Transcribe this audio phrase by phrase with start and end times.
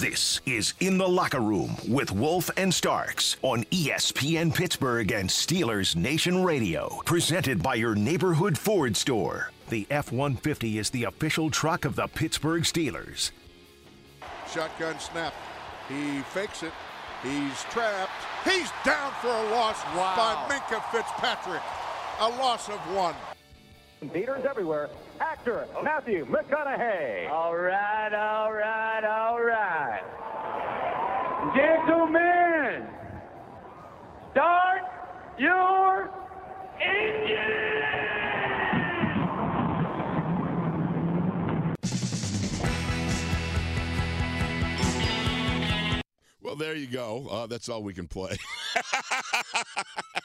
[0.00, 5.94] This is In the Locker Room with Wolf and Starks on ESPN Pittsburgh and Steelers
[5.94, 7.02] Nation Radio.
[7.04, 9.50] Presented by your neighborhood Ford store.
[9.68, 13.32] The F 150 is the official truck of the Pittsburgh Steelers.
[14.50, 15.34] Shotgun snap.
[15.86, 16.72] He fakes it.
[17.22, 18.10] He's trapped.
[18.44, 21.60] He's down for a loss by Minkah Fitzpatrick.
[22.20, 23.14] A loss of one.
[24.14, 24.88] Theaters everywhere.
[25.20, 27.30] Actor Matthew McConaughey.
[27.30, 30.00] All right, all right, all right.
[31.54, 32.86] Gentlemen,
[34.32, 34.82] start
[35.38, 36.10] your
[36.80, 37.70] engine!
[46.42, 47.28] Well, there you go.
[47.30, 48.36] Uh, that's all we can play.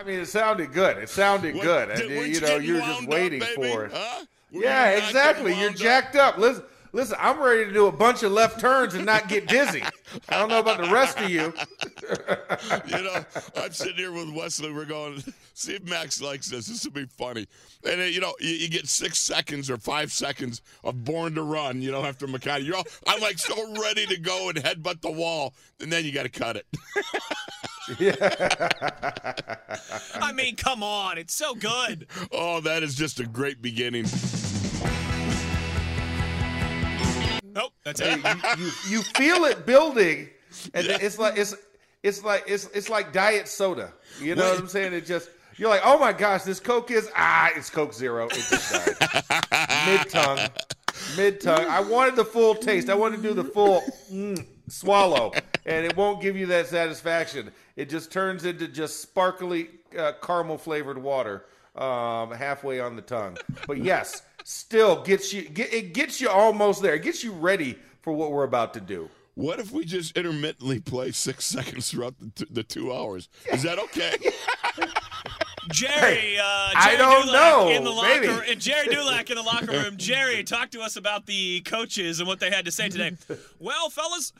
[0.00, 0.96] I mean, it sounded good.
[0.96, 1.88] It sounded What- good.
[1.94, 3.92] did- And, you you know, you're just wound up, waiting for it.
[3.94, 4.24] Huh?
[4.50, 5.52] Yeah, you exactly.
[5.60, 5.76] You're up?
[5.76, 6.38] jacked up.
[6.38, 7.16] Listen, listen.
[7.20, 9.82] I'm ready to do a bunch of left turns and not get dizzy.
[10.28, 11.52] I don't know about the rest of you.
[12.98, 13.24] you know,
[13.56, 14.72] I'm sitting here with Wesley.
[14.72, 15.22] We're going,
[15.54, 16.66] see if Max likes this.
[16.66, 17.46] This will be funny.
[17.84, 21.42] And, uh, you know, you, you get six seconds or five seconds of born to
[21.42, 22.64] run, you know, after McConaughey.
[22.64, 25.54] You're all, I'm like so ready to go and headbutt the wall.
[25.80, 26.66] And then you got to cut it.
[30.14, 31.18] I mean, come on.
[31.18, 32.06] It's so good.
[32.32, 34.06] oh, that is just a great beginning.
[37.52, 38.20] Nope, that's it.
[38.58, 40.28] you, you you feel it building,
[40.74, 41.54] and then it's like it's
[42.02, 43.92] it's like it's it's like diet soda.
[44.20, 44.92] You know what I'm saying?
[44.92, 48.26] It just you're like, oh my gosh, this Coke is ah, it's Coke Zero.
[48.26, 49.86] It just died.
[49.86, 50.38] mid tongue,
[51.16, 51.66] mid tongue.
[51.68, 52.88] I wanted the full taste.
[52.88, 55.32] I wanted to do the full mm, swallow,
[55.66, 57.50] and it won't give you that satisfaction.
[57.76, 59.68] It just turns into just sparkly
[59.98, 61.44] uh, caramel flavored water
[61.76, 63.36] um, halfway on the tongue.
[63.66, 65.48] But yes, still gets you.
[65.48, 66.94] Get, it gets you almost there.
[66.94, 69.08] It gets you ready for what we're about to do.
[69.34, 73.28] What if we just intermittently play six seconds throughout the, t- the two hours?
[73.52, 74.16] Is that okay?
[75.72, 77.68] Jerry, uh, Jerry I don't Dulac know.
[77.68, 78.26] in the locker Maybe.
[78.28, 78.42] room.
[78.58, 79.96] Jerry Dulac in the locker room.
[79.96, 83.16] Jerry, talk to us about the coaches and what they had to say today.
[83.60, 84.32] Well, fellas,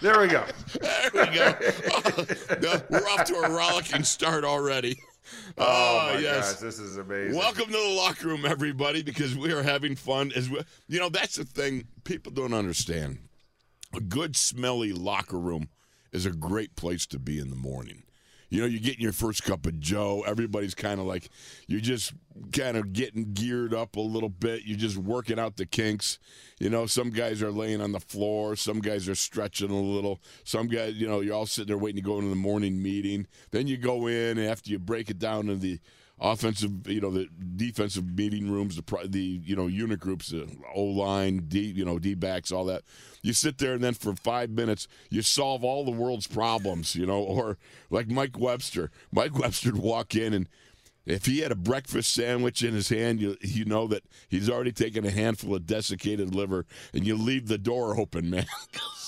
[0.00, 0.44] There we go.
[0.80, 1.54] There we go.
[1.92, 2.24] Oh,
[2.62, 4.96] no, we're off to a rollicking start already.
[5.58, 6.54] Oh, ah, my yes.
[6.54, 7.36] gosh, this is amazing.
[7.36, 10.32] Welcome to the locker room, everybody, because we are having fun.
[10.34, 13.18] As we, you know, that's the thing people don't understand.
[13.94, 15.68] A good, smelly locker room
[16.12, 18.04] is a great place to be in the morning.
[18.50, 20.24] You know, you're getting your first cup of Joe.
[20.26, 21.30] Everybody's kind of like,
[21.68, 22.12] you're just
[22.52, 24.62] kind of getting geared up a little bit.
[24.64, 26.18] You're just working out the kinks.
[26.58, 28.56] You know, some guys are laying on the floor.
[28.56, 30.20] Some guys are stretching a little.
[30.44, 33.28] Some guys, you know, you're all sitting there waiting to go into the morning meeting.
[33.52, 35.78] Then you go in and after you break it down into the
[36.20, 40.82] offensive, you know, the defensive meeting rooms, the the you know unit groups, the O
[40.82, 42.82] line, D, you know, D backs, all that.
[43.22, 47.06] You sit there and then for five minutes you solve all the world's problems, you
[47.06, 47.58] know, or
[47.88, 48.90] like Mike Webster.
[49.12, 50.48] Mike Webster would walk in and.
[51.06, 54.70] If he had a breakfast sandwich in his hand, you you know that he's already
[54.70, 58.44] taken a handful of desiccated liver, and you leave the door open, man.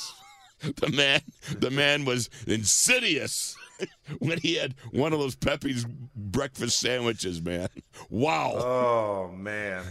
[0.62, 1.20] the man,
[1.58, 3.56] the man was insidious
[4.18, 7.68] when he had one of those Pepe's breakfast sandwiches, man.
[8.10, 8.52] Wow.
[8.56, 9.84] Oh man,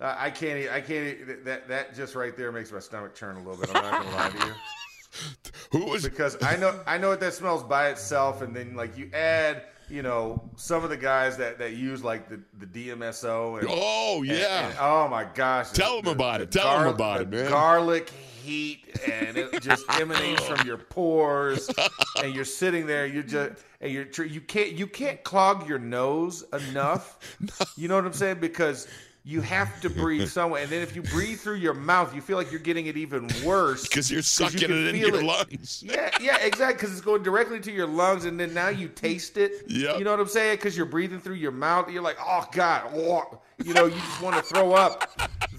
[0.00, 0.70] I can't.
[0.70, 1.44] I can't.
[1.44, 3.74] That that just right there makes my stomach churn a little bit.
[3.74, 4.52] I'm not gonna lie to you.
[5.72, 8.96] Who was because I know I know what that smells by itself, and then like
[8.96, 13.58] you add, you know, some of the guys that that use like the the DMSO.
[13.60, 14.68] And, Oh, yeah.
[14.68, 15.70] and- oh my gosh.
[15.70, 16.50] tell them about it.
[16.50, 17.50] Tell gar- about it, man.
[17.50, 18.10] Garlic
[18.42, 21.70] heat, and it just emanates from your pores,
[22.22, 23.06] and you're sitting there.
[23.06, 27.18] You just and you're you can't you can't clog your nose enough.
[27.76, 28.40] You know what I'm saying?
[28.40, 28.88] Because
[29.30, 30.62] you have to breathe somewhere.
[30.62, 33.28] And then if you breathe through your mouth, you feel like you're getting it even
[33.44, 35.24] worse Because you're you sucking can it into your it.
[35.24, 35.82] lungs.
[35.86, 36.74] Yeah, yeah, exactly.
[36.74, 39.52] Because it's going directly to your lungs, and then now you taste it.
[39.68, 39.98] Yep.
[39.98, 40.56] You know what I'm saying?
[40.56, 41.88] Because you're breathing through your mouth.
[41.90, 43.38] You're like, oh god, oh.
[43.64, 45.08] you know, you just want to throw up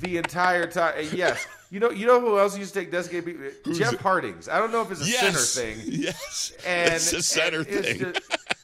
[0.02, 0.94] the entire time.
[0.98, 3.26] Eh, and yes, you know, you know who else used to take Desiccated
[3.64, 3.78] Beef?
[3.78, 4.02] Jeff it?
[4.02, 4.50] Hartings.
[4.50, 5.50] I don't know if it's a Yes.
[5.50, 5.86] center thing.
[5.88, 6.52] Yes.
[6.68, 8.00] And it's a center thing.
[8.00, 8.20] just-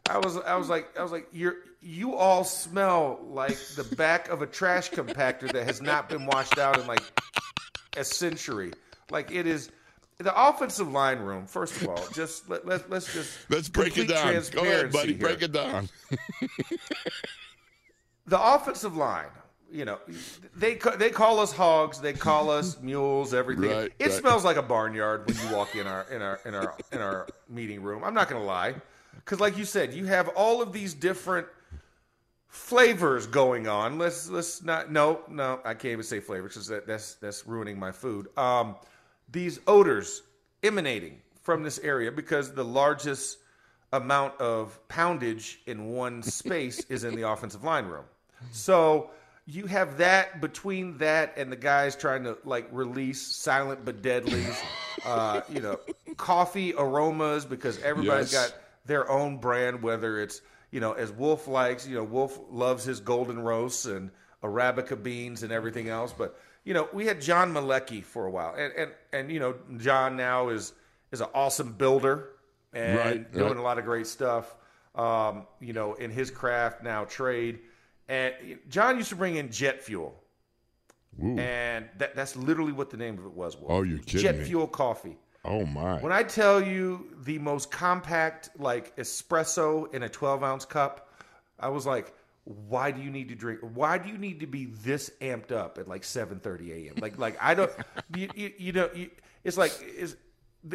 [0.09, 4.29] I was, I was like, I was like, you're, you all smell like the back
[4.29, 7.03] of a trash compactor that has not been washed out in like
[7.97, 8.71] a century.
[9.09, 9.71] Like it is.
[10.19, 14.07] The offensive line room, first of all, just let, let, let's just Let's break it
[14.07, 14.33] down.
[14.51, 15.13] Go ahead, buddy.
[15.13, 15.21] here.
[15.21, 15.89] Break it down.
[18.25, 19.27] the offensive line,
[19.71, 19.99] you know,
[20.55, 23.69] they they call us hogs, they call us mules, everything.
[23.69, 24.11] Right, it right.
[24.11, 27.27] smells like a barnyard when you walk in our in our in our in our
[27.47, 28.03] meeting room.
[28.03, 28.73] I'm not gonna lie,
[29.27, 31.47] because like you said, you have all of these different
[32.47, 33.97] flavors going on.
[33.97, 37.77] Let's let's not no no I can't even say flavors because that, that's that's ruining
[37.77, 38.29] my food.
[38.37, 38.77] Um,
[39.29, 40.23] these odors
[40.63, 43.39] emanating from this area because the largest
[43.91, 48.05] amount of poundage in one space is in the offensive line room.
[48.51, 49.09] So
[49.45, 54.63] you have that between that and the guys trying to like release silent but deadlies,
[55.03, 55.81] uh, you know,
[56.15, 58.31] coffee aromas because everybody's Yes.
[58.31, 58.53] got
[58.87, 60.41] their own brand, whether it's,
[60.71, 64.11] you know, as Wolf likes, you know, Wolf loves his golden roasts and
[64.43, 66.13] Arabica beans and everything else.
[66.17, 68.55] But, you know, we had John Malecki for a while.
[68.57, 70.73] And, and, and you know, John now is,
[71.11, 72.29] is an awesome builder
[72.73, 73.57] and Right, doing right.
[73.57, 74.55] a lot of great stuff,
[74.95, 77.59] um, you know, in his craft now trade.
[78.09, 78.33] And
[78.69, 80.21] John used to bring in jet fuel.
[81.23, 81.37] Ooh.
[81.39, 83.57] And that, that's literally what the name of it was.
[83.57, 83.71] Wolf.
[83.71, 84.43] Oh, you're kidding Jet me.
[84.45, 85.17] fuel coffee.
[85.47, 85.99] Oh my.
[85.99, 91.13] When I tell you the most compact, like espresso in a 12 ounce cup,
[91.59, 92.13] I was like,
[92.43, 93.59] why do you need to drink?
[93.61, 96.95] Why do you need to be this amped up at like 7:30 a.m.?
[97.01, 97.71] Like, like I don't,
[98.15, 99.09] you, you, you know, you,
[99.43, 100.15] it's like, is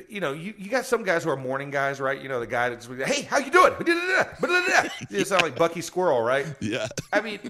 [0.09, 2.21] you know, you, you got some guys who are morning guys, right?
[2.21, 3.75] You know, the guy that's, like, hey, how you doing?
[5.11, 6.47] You sound like Bucky Squirrel, right?
[6.61, 6.89] yeah.
[7.13, 7.41] I mean,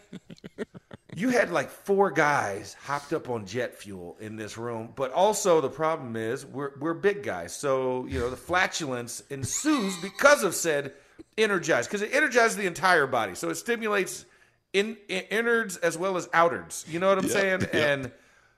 [1.15, 5.61] you had like four guys hopped up on jet fuel in this room, but also
[5.61, 10.55] the problem is we're we're big guys, so you know the flatulence ensues because of
[10.55, 10.93] said
[11.39, 14.25] energize because it energizes the entire body, so it stimulates
[14.73, 16.89] in, in innards as well as outards.
[16.89, 17.61] You know what I'm Yeah, saying?
[17.75, 17.87] yeah.
[17.93, 18.13] And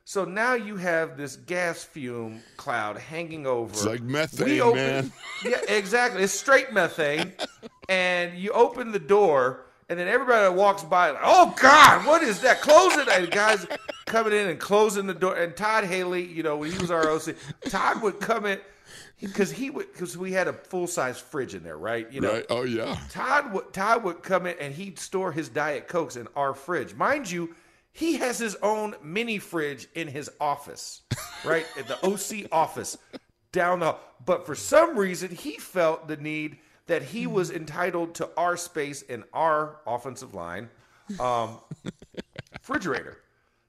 [0.04, 3.72] so now you have this gas fume cloud hanging over.
[3.72, 5.12] It's like We methane, open- man.
[5.44, 6.22] Yeah, exactly.
[6.22, 7.32] It's straight methane.
[7.88, 12.20] and you open the door, and then everybody that walks by, like, oh God, what
[12.20, 12.60] is that?
[12.60, 13.06] Close it.
[13.06, 13.64] And guys
[14.06, 15.36] coming in and closing the door.
[15.36, 17.36] And Todd Haley, you know, when he was our OC,
[17.68, 18.58] Todd would come in
[19.20, 22.12] because he would because we had a full size fridge in there, right?
[22.12, 22.46] You know, Right.
[22.50, 22.98] Oh yeah.
[23.08, 26.96] Todd would Todd would come in and he'd store his diet cokes in our fridge.
[26.96, 27.54] Mind you,
[27.92, 31.02] he has his own mini fridge in his office,
[31.44, 31.66] right?
[31.78, 32.98] at the OC office
[33.52, 33.94] down the
[34.26, 39.02] but for some reason he felt the need that he was entitled to our space
[39.02, 40.68] in our offensive line
[41.20, 41.58] um,
[42.52, 43.18] refrigerator.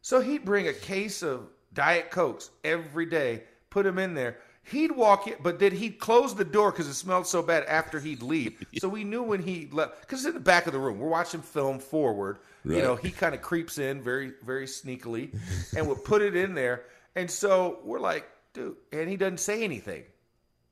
[0.01, 4.37] So he'd bring a case of Diet Cokes every day, put him in there.
[4.63, 7.99] He'd walk in, but then he'd close the door because it smelled so bad after
[7.99, 8.65] he'd leave.
[8.79, 10.99] So we knew when he left, because it's in the back of the room.
[10.99, 12.39] We're watching film forward.
[12.63, 15.37] You know, he kind of creeps in very, very sneakily
[15.77, 16.85] and would put it in there.
[17.15, 20.03] And so we're like, dude, and he doesn't say anything.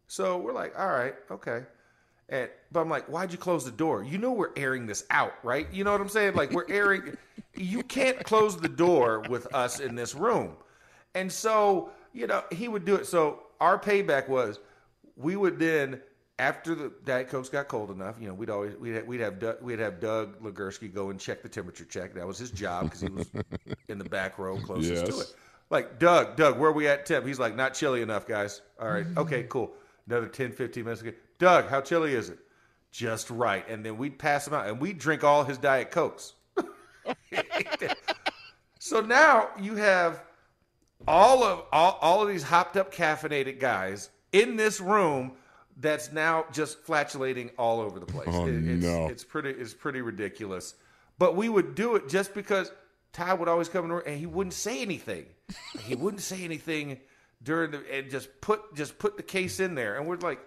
[0.07, 1.63] So we're like, all right, okay.
[2.29, 4.03] And but I'm like, why'd you close the door?
[4.03, 5.67] You know we're airing this out, right?
[5.71, 6.35] You know what I'm saying?
[6.35, 7.17] Like we're airing.
[7.55, 10.55] you can't close the door with us in this room.
[11.15, 13.05] And so you know he would do it.
[13.05, 14.59] So our payback was,
[15.15, 16.01] we would then
[16.39, 19.39] after the Diet Cokes got cold enough, you know, we'd always we'd have, we'd have
[19.39, 22.13] Doug, we'd have Doug Legursky go and check the temperature check.
[22.15, 23.29] That was his job because he was
[23.87, 25.35] in the back row closest to it.
[25.69, 27.25] Like, Doug, Doug, where we at temp?
[27.25, 28.61] He's like, not chilly enough, guys.
[28.79, 29.05] All right.
[29.05, 29.19] Mm-hmm.
[29.19, 29.71] Okay, cool.
[30.07, 31.13] Another 10, 15 minutes ago.
[31.39, 32.39] Doug, how chilly is it?
[32.91, 33.67] Just right.
[33.67, 36.33] And then we'd pass him out and we'd drink all his Diet Cokes.
[38.79, 40.23] so now you have
[41.07, 45.33] all of all, all of these hopped up caffeinated guys in this room
[45.77, 48.29] that's now just flatulating all over the place.
[48.31, 49.07] Oh, it's, no.
[49.07, 50.75] it's pretty it's pretty ridiculous.
[51.17, 52.71] But we would do it just because
[53.11, 55.25] Ty would always come in and he wouldn't say anything.
[55.83, 56.99] he wouldn't say anything
[57.41, 59.97] during the and just put just put the case in there.
[59.97, 60.39] And we're like,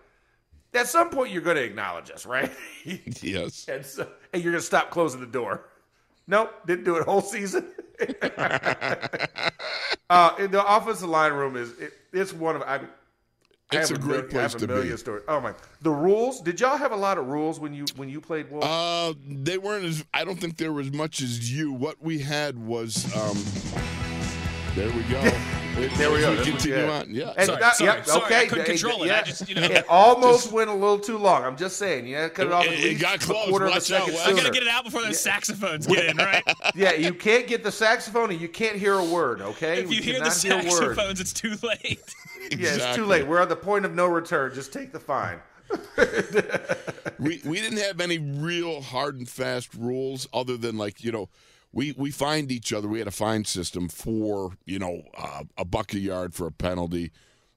[0.77, 2.51] at some point you're gonna acknowledge us, right?
[3.23, 3.67] Yes.
[3.69, 5.65] and so and you're gonna stop closing the door.
[6.29, 7.67] Nope, didn't do it whole season.
[10.11, 12.81] uh, in the offensive line room is it, it's one of I
[13.73, 14.97] It's a great mil- I have place a to million be.
[14.99, 15.25] Stories.
[15.29, 15.55] Oh my!
[15.83, 16.41] The rules?
[16.41, 18.65] Did y'all have a lot of rules when you when you played Wolf?
[18.65, 20.05] Uh, they weren't as.
[20.15, 21.73] I don't think there were as much as you.
[21.73, 23.05] What we had was.
[23.17, 23.37] Um,
[24.75, 25.23] there we go.
[25.77, 26.31] There we go.
[26.33, 27.07] As That's what continue on.
[27.15, 27.33] Yeah.
[27.37, 29.11] And Sorry, that- sorry, yeah, sorry, I couldn't control it.
[29.11, 29.23] I yeah.
[29.23, 29.63] just, you know.
[29.63, 31.45] it almost went a little too long.
[31.45, 32.07] I'm just saying.
[32.07, 33.49] You had cut it, It- off at it least got a close.
[33.51, 34.23] quarter of a Watch out, second Wes.
[34.23, 34.37] I sooner.
[34.43, 36.43] gotta get it out before those saxophones get in, right?
[36.75, 39.43] Yeah, you can't get the saxophone and you can't hear a word.
[39.43, 40.97] Okay, if We you hear the cannot hear word.
[40.97, 42.01] saxophones, it's too late.
[42.57, 43.27] Yeah, it's too late.
[43.27, 44.55] We're on the point of no return.
[44.55, 45.41] Just take the fine.
[47.19, 51.29] we we didn't have any real hard and fast rules other than like you know
[51.77, 55.65] we we find each other we had a fine system for you know uh, a
[55.65, 57.13] buck a yard for a penalty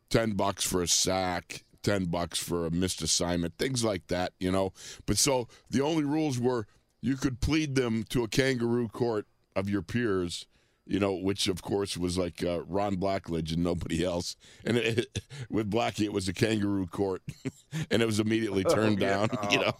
[0.09, 4.51] 10 bucks for a sack 10 bucks for a missed assignment things like that you
[4.51, 4.73] know
[5.05, 6.67] but so the only rules were
[7.01, 10.45] you could plead them to a kangaroo court of your peers
[10.85, 14.35] you know, which of course was like uh, Ron Blackledge and nobody else.
[14.65, 17.21] And it, with Blackie, it was a kangaroo court,
[17.91, 19.27] and it was immediately turned Oh, yeah.
[19.27, 19.29] down.
[19.51, 19.73] You know,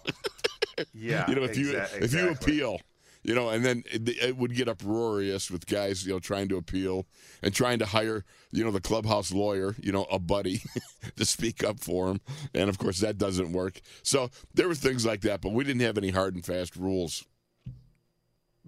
[0.94, 2.78] Yeah, you know if you if you appeal,
[3.22, 6.56] you know, and then it, it would get uproarious with guys, you know, trying to
[6.56, 7.06] appeal
[7.42, 10.62] and trying to hire, you know, the clubhouse lawyer, you know, a buddy
[11.16, 12.20] to speak up for him,
[12.54, 13.80] and of course that doesn't work.
[14.02, 17.24] So there were things like that, but we didn't have any hard and fast rules.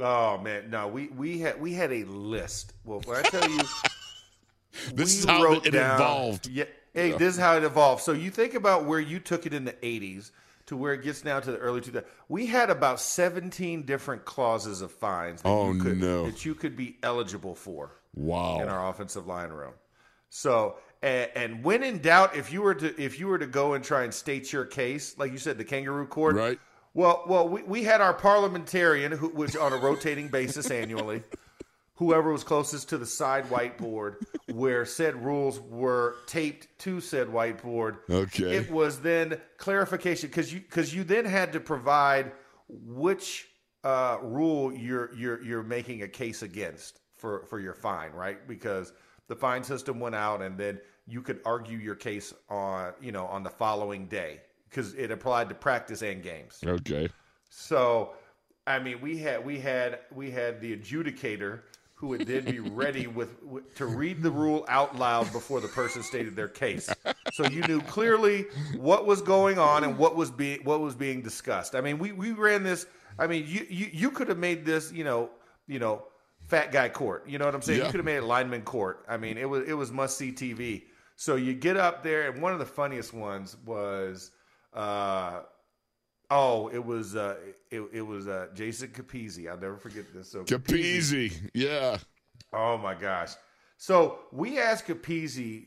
[0.01, 2.73] Oh man, no, we we had we had a list.
[2.85, 3.61] Well, when I tell you,
[4.95, 6.49] This is how it down- evolved.
[6.49, 8.03] Yeah, hey, this is how it evolved.
[8.03, 10.31] So you think about where you took it in the '80s
[10.67, 12.05] to where it gets now to the early 2000s.
[12.29, 16.27] We had about 17 different clauses of fines that, Oh, you, could, no.
[16.27, 18.61] that you could be eligible for Wow.
[18.61, 19.73] in our offensive line room.
[20.31, 23.75] So, and, and when in doubt, if you were to if you were to go
[23.75, 26.59] and try and state your case, like you said, the kangaroo court, Right.
[26.95, 31.23] Well, well, we, we had our parliamentarian, who, which on a rotating basis annually,
[32.03, 34.17] whoever was closest to the side whiteboard
[34.53, 37.99] where said rules were taped to said whiteboard.
[38.11, 38.57] Okay.
[38.57, 42.33] It was then clarification because you because you then had to provide
[42.69, 43.47] which
[43.85, 48.49] uh, rule you're you're you're making a case against for for your fine, right?
[48.49, 48.93] Because
[49.29, 53.27] the fine system went out, and then you could argue your case on you know
[53.27, 56.59] on the following day because it applied to practice and games.
[56.67, 57.09] Okay.
[57.49, 58.15] So,
[58.67, 61.61] I mean, we had we had we had the adjudicator
[62.03, 65.69] who would then be ready with, with to read the rule out loud before the
[65.69, 66.91] person stated their case.
[67.33, 71.23] So you knew clearly what was going on and what was being what was being
[71.23, 71.77] discussed.
[71.77, 72.87] I mean, we, we ran this.
[73.21, 75.31] I mean, you you, you could have made this, you know,
[75.69, 76.03] you know,
[76.41, 77.29] fat guy court.
[77.29, 77.79] You know what I'm saying?
[77.79, 77.85] Yeah.
[77.87, 79.05] You could have made it lineman court.
[79.09, 80.83] I mean, it was it was must see TV.
[81.15, 84.33] So you get up there, and one of the funniest ones was.
[84.75, 85.43] Uh,
[86.35, 87.37] Oh, it was uh,
[87.71, 89.51] it, it was uh, Jason Capizzi.
[89.51, 90.31] I'll never forget this.
[90.31, 91.51] So Capizzi.
[91.53, 91.99] Yeah.
[92.55, 93.33] Oh my gosh!
[93.77, 95.67] So we asked Capizzi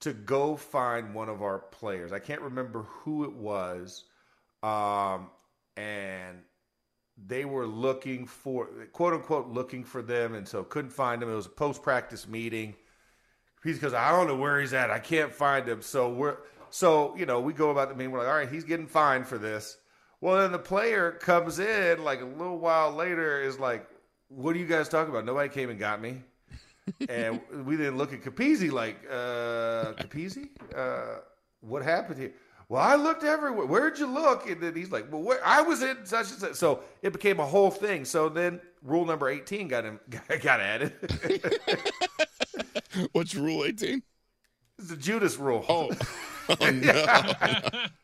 [0.00, 2.12] to go find one of our players.
[2.12, 4.04] I can't remember who it was,
[4.62, 5.30] um,
[5.76, 6.38] and
[7.26, 11.28] they were looking for quote unquote looking for them, and so couldn't find them.
[11.28, 12.76] It was a post practice meeting.
[13.64, 14.92] He's because I don't know where he's at.
[14.92, 15.82] I can't find him.
[15.82, 16.36] So we're
[16.70, 18.12] so you know we go about the meeting.
[18.12, 19.76] We're like, all right, he's getting fined for this.
[20.20, 23.40] Well, then the player comes in like a little while later.
[23.42, 23.88] Is like,
[24.28, 25.24] what are you guys talking about?
[25.24, 26.22] Nobody came and got me.
[27.08, 31.20] and we didn't look at Capizzi like, uh, Capizzi, uh,
[31.60, 32.32] what happened here?
[32.68, 33.64] Well, I looked everywhere.
[33.64, 34.48] Where'd you look?
[34.48, 35.44] And then he's like, well, where?
[35.46, 36.54] I was in such and such.
[36.54, 38.04] So it became a whole thing.
[38.04, 40.00] So then rule number 18 got him,
[40.42, 40.92] got added.
[43.12, 44.02] What's rule 18?
[44.78, 45.64] it's the Judas rule.
[45.68, 45.90] Oh.
[46.60, 47.86] oh no.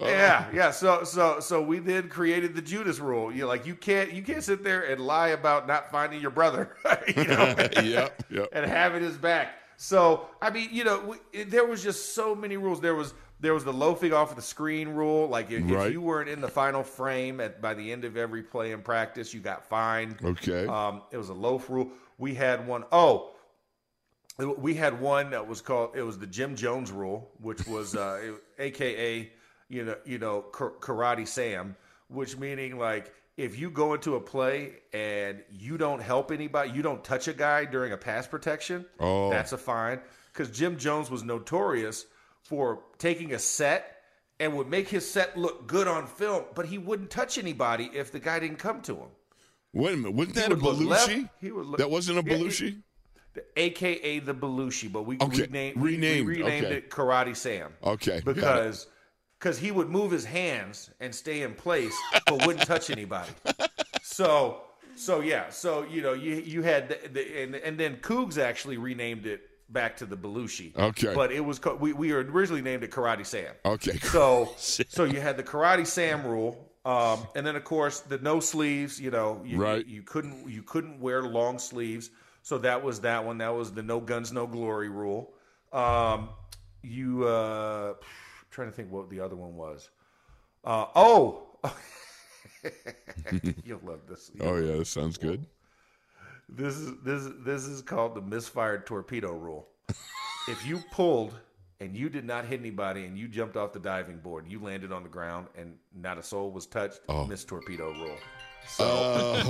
[0.00, 0.70] Yeah, yeah.
[0.70, 3.32] So so so we then created the Judas rule.
[3.32, 6.76] You like you can't you can't sit there and lie about not finding your brother,
[7.16, 8.22] you know, yep.
[8.30, 8.48] Yep.
[8.52, 9.56] and having his back.
[9.76, 12.80] So I mean, you know, we, it, there was just so many rules.
[12.80, 15.28] There was there was the loafing off of the screen rule.
[15.28, 15.86] Like if, Right.
[15.88, 18.80] if you weren't in the final frame at by the end of every play in
[18.80, 20.16] practice, you got fined.
[20.24, 20.66] Okay.
[20.66, 21.90] Um, it was a loaf rule.
[22.16, 23.32] We had one oh
[24.38, 28.34] we had one that was called it was the Jim Jones rule, which was uh,
[28.58, 29.30] AKA
[29.68, 31.76] you know you know Karate Sam,
[32.08, 36.82] which meaning like if you go into a play and you don't help anybody, you
[36.82, 39.30] don't touch a guy during a pass protection, Oh.
[39.30, 40.00] that's a fine.
[40.32, 42.06] Because Jim Jones was notorious
[42.42, 43.96] for taking a set
[44.40, 48.10] and would make his set look good on film, but he wouldn't touch anybody if
[48.12, 49.08] the guy didn't come to him.
[49.72, 50.14] Wait a minute.
[50.14, 51.28] Wasn't that a left, Belushi?
[51.52, 52.82] would look- that wasn't a Yeah, he- Belushi?
[53.56, 56.76] AKA the Belushi, but we Okay, renamed, renamed, we renamed okay.
[56.76, 57.72] it Karate Sam.
[57.82, 58.86] Okay, because
[59.38, 61.94] because he would move his hands and stay in place,
[62.26, 63.30] but wouldn't touch anybody.
[64.02, 64.62] So
[64.94, 68.76] so yeah, so you know you you had the, the and and then Cougs actually
[68.78, 70.76] renamed it back to the Belushi.
[70.76, 71.14] Okay.
[71.14, 73.54] But it was we we originally named it Karate Sam.
[73.64, 73.98] Okay.
[73.98, 76.64] So so you had the Karate Sam rule.
[76.84, 79.86] Um, and then of course the no sleeves, you know, you, Right.
[79.86, 82.10] you, you couldn't you couldn't wear long sleeves.
[82.42, 83.38] So that was that one.
[83.38, 85.32] That was the no guns, no glory rule.
[85.72, 86.30] Um,
[86.82, 87.94] you uh,
[88.50, 89.90] trying to think what the other one was.
[90.64, 91.46] Uh, oh,
[93.64, 94.30] you'll love this.
[94.40, 95.44] Oh yeah, that sounds good.
[96.48, 99.68] This is this is this is called the misfired torpedo rule.
[100.48, 101.34] if you pulled
[101.80, 104.90] and you did not hit anybody and you jumped off the diving board you landed
[104.90, 107.24] on the ground and not a soul was touched, Oh.
[107.26, 108.16] miss torpedo rule.
[108.68, 109.42] So, Uh,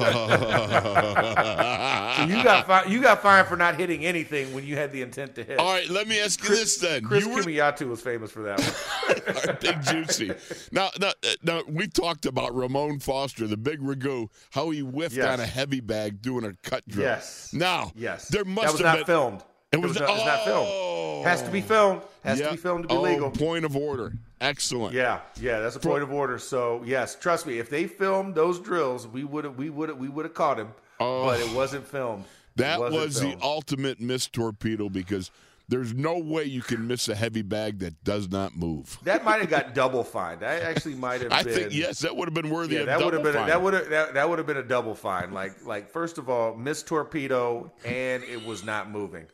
[2.16, 5.02] so you got fi- you got fined for not hitting anything when you had the
[5.02, 5.58] intent to hit.
[5.58, 7.02] All right, let me ask you this then.
[7.04, 9.36] Chris you were Kemoeatu was famous for that one.
[9.46, 10.32] Right, big juicy.
[10.72, 15.26] Now, now, now, we talked about Ramon Foster, the big ragu, how he whiffed Yes.
[15.26, 17.06] on a heavy bag doing a cut drill.
[17.06, 17.50] Yes.
[17.52, 19.06] Now, Yes, there must that was have not been.
[19.06, 19.40] filmed.
[19.72, 20.44] It It was, was, not, it's not oh.
[20.44, 21.26] filmed.
[21.26, 22.02] Has to be filmed.
[22.24, 22.46] Has Yeah.
[22.46, 23.30] to be filmed to be oh, legal.
[23.30, 24.12] Point of order.
[24.40, 24.94] Excellent.
[24.94, 26.38] Yeah, yeah, that's a point of order.
[26.38, 29.98] So yes, trust me, if they filmed those drills, we would have, we would have,
[29.98, 30.68] we would have caught him.
[31.00, 31.26] Oh.
[31.26, 32.24] but it wasn't filmed.
[32.56, 33.40] That wasn't was filmed.
[33.40, 35.30] the ultimate missed torpedo because
[35.68, 38.98] there's no way you can miss a heavy bag that does not move.
[39.04, 40.40] That might have got double fined.
[40.40, 41.52] That actually might have I been.
[41.54, 43.62] think yes, that would have been worthy Yeah, of that would have been a, that
[43.62, 45.32] would have that, that would have been a double fine.
[45.32, 49.26] Like like first of all, missed torpedo and it was not moving.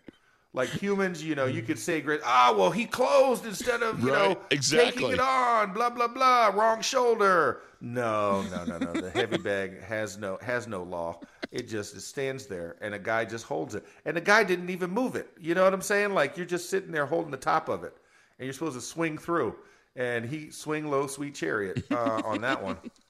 [0.54, 4.12] Like humans, you know, you could say, "Great, ah, well, he closed instead of you
[4.14, 5.02] Right, know exactly.
[5.02, 6.46] taking it on." Blah blah blah.
[6.54, 7.60] Wrong shoulder.
[7.80, 8.92] No, no, no, no.
[8.92, 11.18] The heavy bag has no has no law.
[11.50, 14.70] It just it stands there, and a guy just holds it, and the guy didn't
[14.70, 15.28] even move it.
[15.40, 16.14] You know what I'm saying?
[16.14, 17.96] Like you're just sitting there holding the top of it,
[18.38, 19.56] and you're supposed to swing through,
[19.96, 22.78] and he swing low, sweet chariot uh, on that one.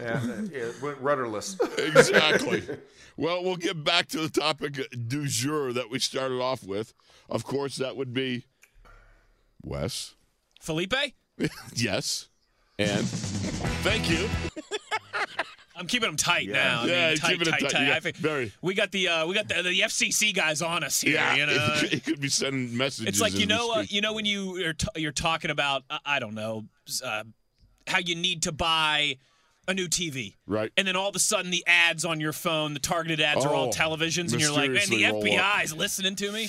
[0.00, 0.20] Yeah,
[0.52, 1.56] it went rudderless.
[1.78, 2.62] exactly.
[3.16, 4.78] Well, we'll get back to the topic
[5.08, 6.94] du jour that we started off with.
[7.28, 8.44] Of course, that would be
[9.62, 10.14] Wes.
[10.60, 10.94] Felipe?
[11.74, 12.28] Yes.
[12.78, 13.06] And
[13.82, 14.28] thank you.
[15.76, 16.82] I'm keeping them tight now.
[16.82, 17.70] I Yeah, mean, tight, keeping it tight, tight.
[17.70, 17.86] tight.
[17.88, 18.52] Yeah, I think very.
[18.62, 21.14] We got the uh, we got the, the FCC guys on us here.
[21.14, 23.08] Yeah, you know, he could be sending messages.
[23.08, 25.98] it's like you know, uh, you know when you are t- you're talking about uh,
[26.06, 26.64] I don't know
[27.04, 27.24] uh,
[27.86, 29.16] how you need to buy
[29.68, 30.70] a new TV, Right.
[30.76, 33.52] And then all of a sudden the ads on your phone, the targeted ads are
[33.52, 35.02] all Oh, televisions, and you're like, man, the.
[35.02, 36.44] FBI is listening to me.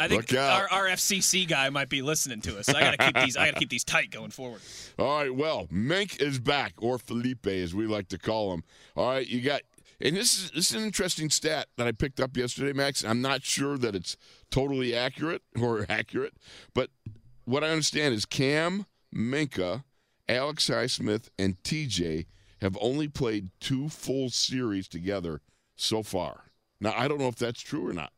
[0.00, 2.68] I think our, our FCC guy might be listening to us.
[2.68, 3.36] I gotta keep these.
[3.36, 4.60] I gotta keep these tight going forward.
[4.98, 8.62] All right, well, Mink is back, or Felipe, as we like to call him.
[8.96, 9.62] All right, you got,
[10.00, 13.04] and this is this is an interesting stat that I picked up yesterday, Max.
[13.04, 14.16] I'm not sure that it's
[14.50, 16.34] totally accurate or accurate,
[16.74, 16.90] but
[17.44, 19.82] what I understand is Cam, Minkah,
[20.28, 22.26] Alex Highsmith, and TJ
[22.60, 25.40] have only played two full series together
[25.76, 26.44] so far.
[26.80, 28.12] Now, I don't know if that's true or not,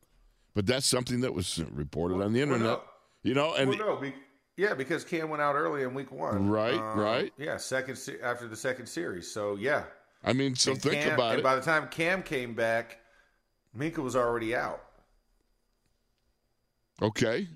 [0.54, 2.62] but that's something that was reported on the internet.
[2.62, 2.82] no.
[3.22, 4.14] You know, and Well, no, be,
[4.56, 6.48] yeah, because Cam went out early in week one.
[6.48, 7.32] Right, Um, right.
[7.36, 9.30] Yeah, second se- after the second series.
[9.30, 9.84] So yeah.
[10.24, 11.42] I mean, so And think Cam- about and it.
[11.42, 12.98] By the time Cam came back,
[13.76, 14.82] Minkah was already out.
[17.02, 17.48] Okay,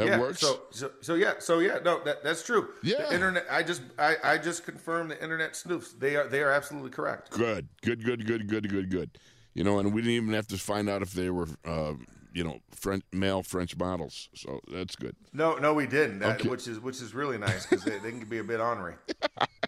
[0.00, 0.40] that yeah, works.
[0.40, 2.70] So, so, so yeah, so yeah, no, that, that's true.
[2.82, 3.06] Yeah.
[3.06, 3.46] the internet.
[3.50, 5.98] I just, I, I just confirmed the internet snoofs.
[5.98, 7.30] They are, they are absolutely correct.
[7.30, 9.10] Good, good, good, good, good, good, good.
[9.54, 11.94] You know, and we didn't even have to find out if they were, uh,
[12.32, 14.28] you know, French male French models.
[14.34, 15.16] So that's good.
[15.32, 16.20] No, no, we didn't.
[16.20, 16.48] That, Okay.
[16.48, 18.94] Which is, which is really nice because they, they can be a bit ornery.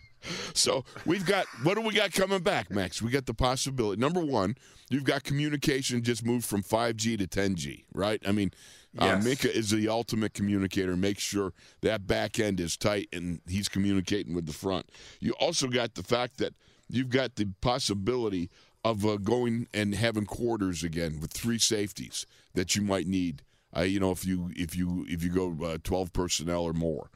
[0.55, 3.03] So we've got what do we got coming back, Max?
[3.03, 4.01] We got the possibility.
[4.01, 4.57] Number one,
[4.89, 8.23] you've got communication just moved from 5G to 10G, right?
[8.27, 8.53] I mean,
[8.99, 10.97] uh, Minkah is the ultimate communicator.
[10.97, 14.91] Make sure that back end is tight and he's communicating with the front.
[15.21, 16.55] You also got the fact that
[16.89, 18.51] you've got the possibility
[18.85, 23.43] of uh, going and having quarters again with three safeties that you might need.
[23.75, 27.11] Uh, you know, if you if you if you go uh, 12 personnel or more.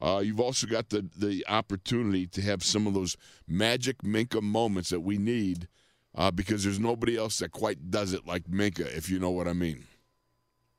[0.00, 3.16] Uh, you've also got the the opportunity to have some of those
[3.46, 5.68] magic Minkah moments that we need
[6.14, 9.48] uh, because there's nobody else that quite does it like Minkah, if you know what
[9.48, 9.84] I mean.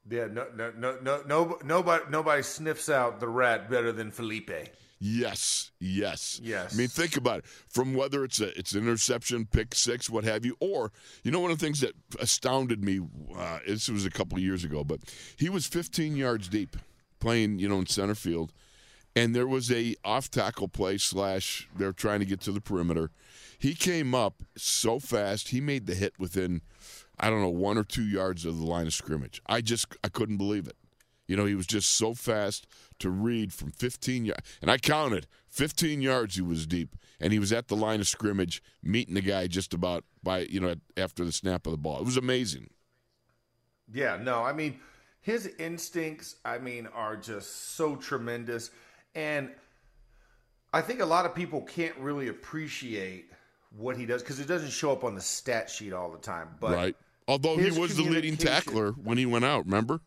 [0.09, 4.51] Yeah, no, no, no, no, no, nobody, nobody sniffs out the rat better than Felipe.
[5.05, 6.73] Yes, yes, Yes.
[6.73, 7.45] I mean, think about it.
[7.45, 11.41] From whether it's a it's an interception, pick six, what have you, or you know,
[11.41, 13.01] one of the things that astounded me.
[13.35, 15.01] Uh, this was a couple of years ago, but
[15.35, 16.77] he was 15 yards deep,
[17.19, 18.53] playing you know in center field,
[19.13, 23.11] and there was a off tackle play slash they're trying to get to the perimeter.
[23.59, 26.61] He came up so fast, he made the hit within
[27.19, 29.41] I don't know one or two yards of the line of scrimmage.
[29.45, 30.75] I just I couldn't believe it.
[31.27, 32.67] You know, he was just so fast
[32.99, 34.41] to read from 15 yards.
[34.61, 36.95] And I counted 15 yards he was deep.
[37.19, 40.59] And he was at the line of scrimmage meeting the guy just about by, you
[40.59, 41.99] know, after the snap of the ball.
[41.99, 42.69] It was amazing.
[43.91, 44.79] Yeah, no, I mean,
[45.21, 48.71] his instincts, I mean, are just so tremendous.
[49.15, 49.51] And
[50.73, 53.31] I think a lot of people can't really appreciate
[53.77, 56.49] what he does because it doesn't show up on the stat sheet all the time.
[56.59, 56.95] But right.
[57.27, 60.01] Although he was the leading tackler when he went out, remember?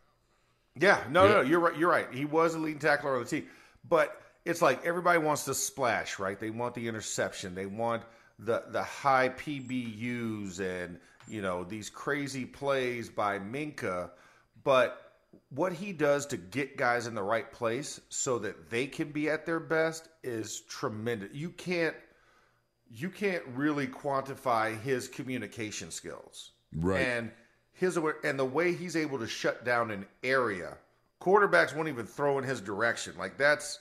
[0.79, 1.33] Yeah, no, Yeah.
[1.33, 1.76] no, you're right.
[1.76, 2.12] You're right.
[2.12, 3.46] He was a leading tackler on the team,
[3.88, 6.38] but it's like everybody wants to splash, right?
[6.38, 7.55] They want the interception.
[7.55, 8.02] They want
[8.38, 14.11] the the high PBUs and you know these crazy plays by Minkah.
[14.62, 15.02] But
[15.50, 19.31] what he does to get guys in the right place so that they can be
[19.31, 21.33] at their best is tremendous.
[21.33, 21.94] You can't
[22.90, 26.53] you can't really quantify his communication skills.
[26.75, 27.01] Right.
[27.01, 27.31] And
[27.72, 30.77] his and the way he's able to shut down an area,
[31.20, 33.14] quarterbacks won't even throw in his direction.
[33.18, 33.81] Like that's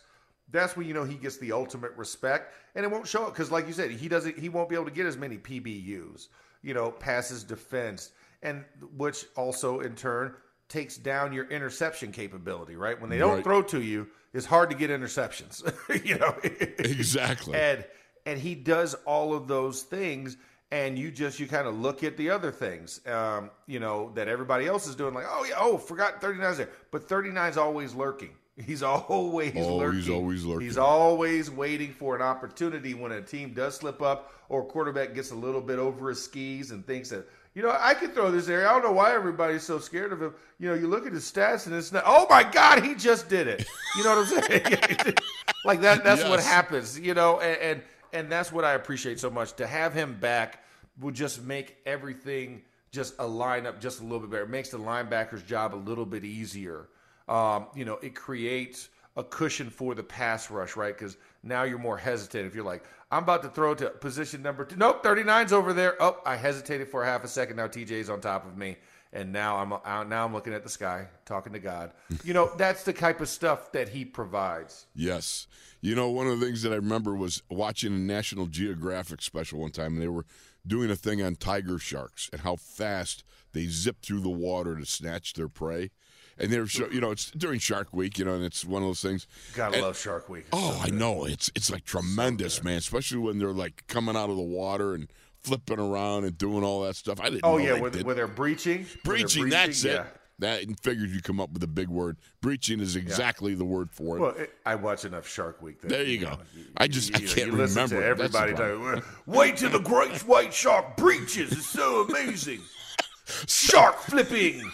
[0.52, 3.52] that's when you know he gets the ultimate respect, and it won't show it because,
[3.52, 4.38] like you said, he doesn't.
[4.38, 6.28] He won't be able to get as many PBUs,
[6.62, 8.12] you know, passes defense,
[8.44, 8.64] and
[8.98, 10.34] which also in turn
[10.68, 12.76] takes down your interception capability.
[12.76, 13.44] Right when they don't Right.
[13.44, 15.64] throw to you, it's hard to get interceptions.
[16.06, 17.56] you know, Exactly.
[17.58, 17.86] and
[18.26, 20.38] and he does all of those things
[20.72, 24.28] and you just you kind of look at the other things um, you know that
[24.28, 26.70] everybody else is doing like oh yeah oh forgot 39's there.
[26.92, 28.32] But 39's always lurking.
[28.66, 30.00] He's always Oh, lurking.
[30.00, 30.66] he's always lurking.
[30.68, 35.14] he's always waiting for an opportunity when a team does slip up or a quarterback
[35.14, 38.32] gets a little bit over his skis and thinks that you know I can throw
[38.32, 38.70] this area.
[38.70, 40.34] I don't know why everybody's so scared of him.
[40.58, 43.28] You know you look at his stats and it's not oh my god he just
[43.28, 43.68] did it.
[43.98, 45.16] You know what I'm saying?
[45.66, 47.82] Like that that's what happens you know and, and
[48.16, 49.54] and that's what I appreciate so much.
[49.58, 50.64] To have him back
[51.00, 54.44] would just make everything just a line up just a little bit better.
[54.44, 56.88] It makes the linebacker's job a little bit easier.
[57.28, 60.98] Um, you know, it creates a cushion for the pass rush, right?
[60.98, 62.48] Because now you're more hesitant.
[62.48, 64.78] If you're like, I'm about to throw to position number two.
[64.78, 65.96] Nope, 39's over there.
[66.02, 67.58] Oh, I hesitated for half a second.
[67.58, 68.78] Now TJ's on top of me.
[69.16, 71.92] And now I'm out, now I'm looking at the sky, talking to God.
[72.24, 74.86] You know, that's the type of stuff that he provides.
[74.94, 75.48] Yes.
[75.82, 79.60] You know, one of the things that I remember was watching a National Geographic special
[79.62, 80.26] one time, and they were
[80.68, 83.24] doing a thing on tiger sharks and how fast
[83.54, 85.92] they zip through the water to snatch their prey.
[86.38, 89.02] And they're you know, it's during Shark Week, you know, and it's one of those
[89.02, 89.26] things.
[89.54, 90.46] Gotta And- love Shark Week.
[90.52, 91.24] Oh, I know.
[91.24, 92.78] It's it's like tremendous, man.
[92.78, 95.08] Especially when they're like coming out of the water and
[95.46, 97.20] flipping around and doing all that stuff.
[97.22, 97.42] I didn't.
[97.44, 98.06] Oh know yeah, they when, did.
[98.06, 99.50] when they're breaching, when they're breaching.
[99.50, 100.08] That's breaching, it.
[100.40, 102.18] That and figured you come up with a big word.
[102.42, 104.20] Breaching is exactly the word for it.
[104.20, 105.80] Well, it, I watch enough Shark Week.
[105.80, 106.38] That, There you go.
[106.76, 108.18] I just- I can't you listen remember To it.
[108.18, 111.54] That's the everybody talking, wait till the great white shark breaches.
[111.54, 112.60] It's so amazing.
[113.48, 114.70] Shark flipping.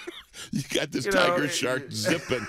[0.51, 2.45] You got this You know, tiger it- shark zipping.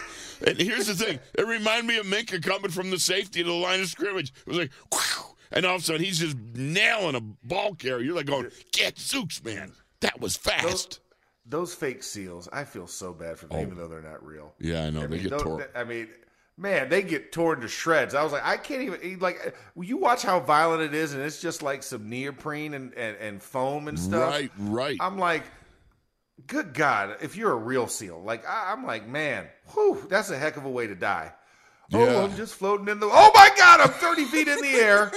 [0.46, 3.54] And here's the thing: it reminded me of Minkah coming from the safety to the
[3.54, 4.32] line of scrimmage.
[4.40, 5.21] It was like, whew,
[5.52, 8.04] and all of a sudden he's just nailing a ball carrier.
[8.04, 9.72] You're like going, "Get Zooks, man!
[10.00, 11.00] That was fast."
[11.44, 13.62] Those fake seals, I feel so bad for them, oh.
[13.62, 14.54] even though they're not real.
[14.60, 15.06] yeah, I know I Oh.
[15.08, 15.64] they mean, get those- torn.
[15.74, 16.08] I mean,
[16.56, 18.14] man, they get torn to shreds.
[18.14, 19.38] I was like, I can't even eh, like.
[19.44, 23.16] Eh, you watch how violent it is, and it's just like some neoprene and, and,
[23.16, 24.30] and foam and stuff.
[24.30, 24.96] Right, right.
[25.00, 25.42] I'm like,
[26.46, 30.38] good God, if you're a real seal, like I, I'm like, man, whew, that's a
[30.38, 31.32] heck of a way to die.
[31.92, 31.98] Yeah.
[32.00, 33.06] Oh, I'm just floating in the.
[33.06, 35.12] Oh my God, I'm 30 feet in the air,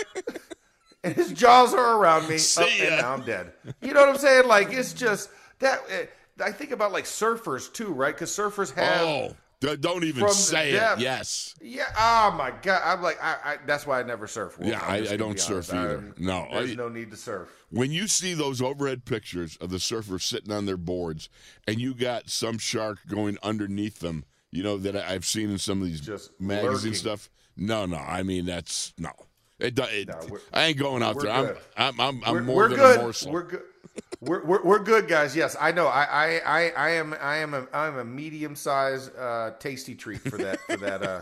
[1.03, 3.53] and his jaws are around me, See oh, and now I'm dead.
[3.81, 4.47] You know what I'm saying?
[4.47, 5.81] Like it's just that.
[5.89, 6.05] eh,
[6.43, 8.13] I think about like surfers too, right?
[8.13, 9.01] Because surfers have.
[9.01, 9.35] oh,
[9.79, 10.99] don't even say depth.
[10.99, 11.03] it.
[11.03, 11.55] Yes.
[11.61, 11.85] Yeah.
[11.97, 12.81] Oh my God.
[12.83, 13.57] I'm like, I, I.
[13.65, 14.59] That's why I never surf.
[14.59, 14.69] Wolf.
[14.69, 15.97] Yeah, I- I don't surf either.
[15.97, 17.49] I'm- No, there's I- no need to surf.
[17.69, 21.29] When you see those overhead pictures of the surfers sitting on their boards,
[21.67, 25.57] and you got some shark going underneath them, you know that I- I've seen in
[25.57, 26.93] some of these Just magazine lurking.
[26.93, 27.29] stuff.
[27.57, 29.11] No, no, I mean that's no.
[29.59, 31.31] It, it No, I ain't going out there.
[31.31, 31.55] I'm.
[31.77, 32.99] I'm, I'm, I'm we're, more we're than good.
[32.99, 33.31] a morsel.
[33.31, 33.61] We're good.
[34.19, 35.35] We're, we're, we're good, guys.
[35.35, 35.87] Yes, I know.
[35.87, 40.19] I I, I, I am I am a I'm a medium sized uh, tasty treat
[40.21, 41.21] for that for that uh,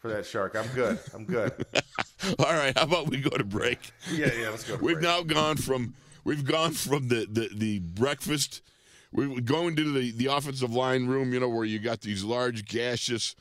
[0.00, 0.54] for that shark.
[0.56, 0.98] I'm good.
[1.14, 1.52] I'm good.
[2.38, 3.78] All right, how about we go to break?
[4.12, 4.50] Yeah, yeah.
[4.50, 4.76] Let's go.
[4.76, 5.04] To We've break.
[5.04, 8.60] now gone from we've gone from the the, the breakfast.
[9.14, 12.64] We're going to the, the offensive line room, you know, where you got these large
[12.64, 13.36] gaseous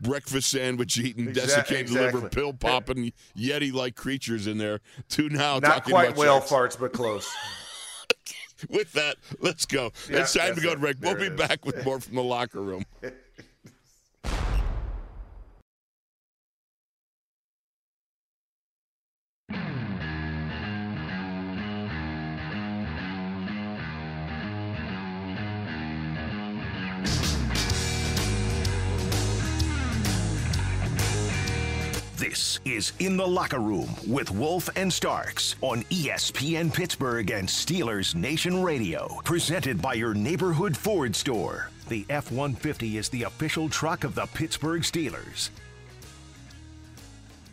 [0.00, 2.52] breakfast sandwich eating, desiccated liver, pill eh.
[2.58, 4.80] popping, yeti like creatures in there.
[5.10, 6.76] To now Not talking quite about whale sharks.
[6.76, 7.32] farts, but close.
[8.70, 9.92] With that, let's go.
[10.10, 10.80] Yeah, it's time to go to it.
[10.80, 10.96] break.
[11.00, 11.38] We'll be is.
[11.38, 12.84] back with more from the locker room.
[32.64, 38.62] is In the Locker Room with Wolf and Starks on ESPN Pittsburgh and Steelers Nation
[38.62, 39.20] Radio.
[39.24, 41.70] Presented by your neighborhood Ford store.
[41.88, 45.50] the F 150 is the official truck of the Pittsburgh Steelers.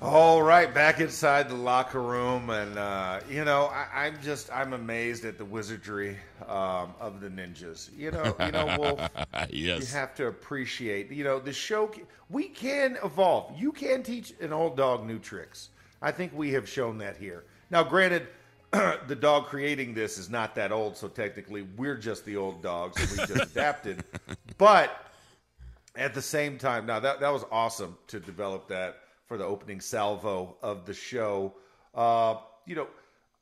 [0.04, 4.74] All right, back inside the locker room, and uh, you know, I, I'm just I'm
[4.74, 7.96] amazed at the wizardry um, of the ninjas.
[7.96, 9.00] You know, you know, Wolf.
[9.52, 11.92] You have to appreciate, you know, the show.
[12.32, 13.54] We can evolve.
[13.56, 15.70] You can teach an old dog new tricks.
[16.02, 17.44] I think we have shown that here.
[17.70, 18.28] Now, granted,
[18.72, 23.00] the dog creating this is not that old, so technically we're just the old dogs
[23.00, 24.04] and we just adapted.
[24.58, 25.06] But
[25.96, 28.98] at the same time, now that that was awesome to develop that
[29.32, 31.54] for the opening salvo of the show.
[31.96, 32.86] Uh, you know,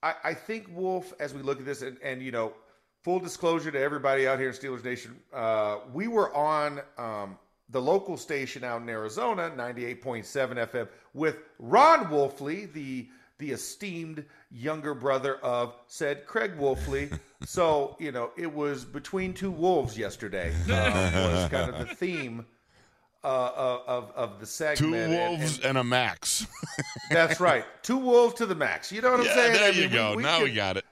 [0.03, 2.53] I, I think Wolf, as we look at this, and, and you know,
[3.01, 7.81] full disclosure to everybody out here in Steelers Nation, uh, we were on um, the
[7.81, 13.07] local station out in Arizona, 98.7 FM, with Ron Wolfley, the
[13.39, 17.17] the esteemed younger brother of said Craig Wolfley.
[17.45, 22.45] so, you know, it was between two wolves yesterday, uh, was kind of the theme
[23.23, 24.77] uh, of, of the segment.
[24.79, 26.47] Two wolves and- and, a max.
[27.11, 27.65] that's right.
[27.83, 28.91] Two wolves to the max.
[28.91, 29.53] You know what I'm yeah, saying?
[29.53, 30.15] there I you mean, go.
[30.15, 30.85] now we got it.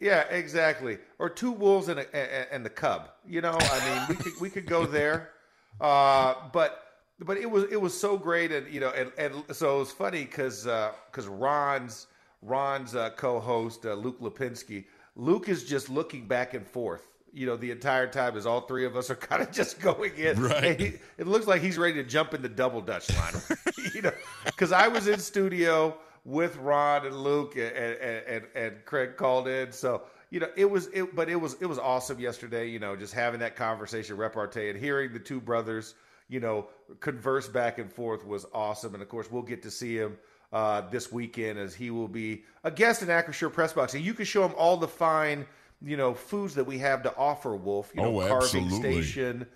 [0.00, 0.98] Yeah, exactly.
[1.18, 3.10] Or two wolves and a, and- and the cub.
[3.26, 5.30] You know, I mean, we could we could go there.
[5.80, 9.76] Uh, but but it was it was so great, and you know, and, and so
[9.76, 12.06] it was funny because because Ron's
[12.42, 14.84] Ron's uh, co-host uh, Luke Lapinski,
[15.16, 17.08] Luke is just looking back and forth.
[17.32, 20.14] You know, the entire time as all three of us are kind of just going
[20.16, 20.42] in.
[20.42, 20.80] Right.
[20.80, 23.34] He- it looks like he's ready to jump in the double dutch line.
[23.94, 24.12] you know,
[24.44, 29.48] because I was in studio with Ron and Luke and, and, and, and Craig called
[29.48, 29.72] in.
[29.72, 32.94] So, you know, it was it but it was it was awesome yesterday, you know,
[32.96, 35.94] just having that conversation, repartee and hearing the two brothers,
[36.28, 36.68] you know,
[37.00, 38.94] converse back and forth was awesome.
[38.94, 40.18] And of course we'll get to see him
[40.52, 43.94] uh, this weekend as he will be a guest in Acrisure Press Box.
[43.94, 45.46] And you can show him all the fine,
[45.82, 47.90] you know, foods that we have to offer, Wolf.
[47.94, 49.02] You know, Oh, carving absolutely.
[49.02, 49.46] station.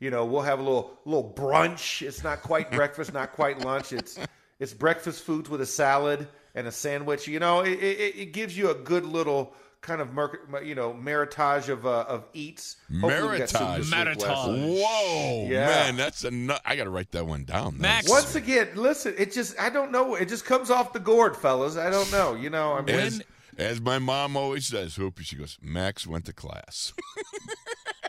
[0.00, 2.02] You know, we'll have a little little brunch.
[2.06, 3.92] It's not quite breakfast, not quite lunch.
[3.92, 4.18] It's
[4.58, 7.26] it's breakfast foods with a salad and a sandwich.
[7.28, 10.92] You know, it, it, it gives you a good little kind of mer- you know
[10.94, 12.76] meritage of uh, of eats.
[13.00, 14.16] Hopefully we got some this week, Wes.
[14.16, 14.82] Meritage.
[14.82, 15.66] Whoa, Yeah.
[15.66, 16.60] man, that's a nut.
[16.64, 17.78] I got to write that one down.
[17.78, 18.08] Max.
[18.08, 20.14] Once again, listen, it just I don't know.
[20.16, 21.76] It just comes off the gourd, fellas.
[21.76, 22.34] I don't know.
[22.34, 23.22] You know, I mean, As,
[23.58, 26.92] as my mom always says, Hoopy, she goes, Max went to class.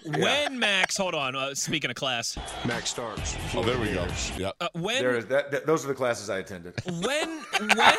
[0.05, 1.36] When Max, hold on.
[1.36, 3.36] Uh, speaking of class, Max Starks.
[3.55, 4.05] oh, there we go.
[4.38, 4.55] Yep.
[4.62, 5.65] uh, when there is that, that.
[5.65, 6.75] Those are the classes I attended.
[6.86, 7.27] when
[7.75, 7.95] when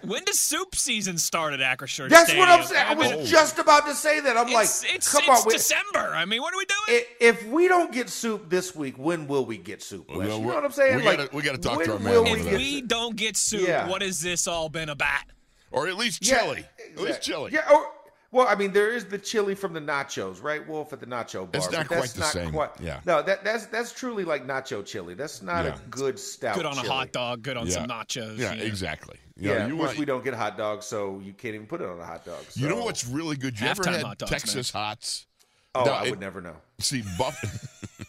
[0.02, 2.48] when does soup season start at Acrisure That's Stadium?
[2.48, 2.84] what I'm saying.
[2.88, 4.36] I was mean, just about to say that.
[4.36, 5.46] I'm like, it's, it's, come it's on.
[5.46, 6.00] we- December.
[6.16, 7.00] I mean, what are we doing?
[7.00, 10.08] i- if we don't get soup this week, when will we get soup?
[10.08, 10.96] Well, you know we're- what I'm saying?
[10.96, 13.68] we like, gotta- talk to when our man will we if we don't get soup,
[13.68, 13.88] Yeah.
[13.88, 15.22] what has this all been about?
[15.74, 16.64] Or at least Yeah, chili.
[16.96, 17.50] At least chili.
[17.52, 17.68] Yeah.
[17.72, 17.86] Or,
[18.30, 21.40] well, I mean, there is the chili from the nachos, right, Wolf, at the nacho
[21.50, 21.50] bar.
[21.54, 22.52] It's but not that's quite the same.
[22.52, 23.00] quite- Yeah.
[23.06, 25.14] No, that that's that's truly like nacho chili.
[25.14, 25.74] That's not Yeah.
[25.76, 26.56] a good stout.
[26.56, 27.42] Good on a hot dog.
[27.42, 27.72] Good on Yeah.
[27.74, 28.38] some nachos.
[28.38, 29.18] Yeah, you exactly.
[29.36, 31.54] You Yeah, know, of you course want- we don't get hot dogs, so you can't
[31.56, 32.44] even put it on a hot dog.
[32.54, 33.58] You know what's really good?
[33.60, 35.26] You ever Halftime had hot dogs, Texas hots?
[35.76, 36.56] Oh, No, I it- would never know.
[36.80, 37.36] See, Buff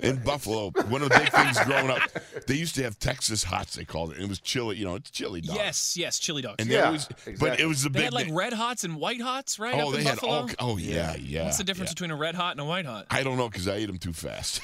[0.00, 2.00] in Buffalo, one of the big things growing up,
[2.46, 3.74] they used to have Texas hots.
[3.76, 4.16] They called it.
[4.16, 4.76] And it was chili.
[4.76, 5.56] You know, it's chili dog.
[5.56, 6.56] Yes, yes, chili dogs.
[6.58, 8.04] and they Yeah, always, but it was the they big.
[8.04, 8.34] had like thing.
[8.34, 9.74] red hots and white hots, right?
[9.74, 10.32] oh, up they in had Buffalo?
[10.32, 10.50] all.
[10.58, 11.44] Oh yeah, yeah.
[11.44, 11.94] What's the difference yeah.
[11.94, 13.06] between a red hot and a white hot?
[13.10, 14.60] I don't know because I ate them too fast.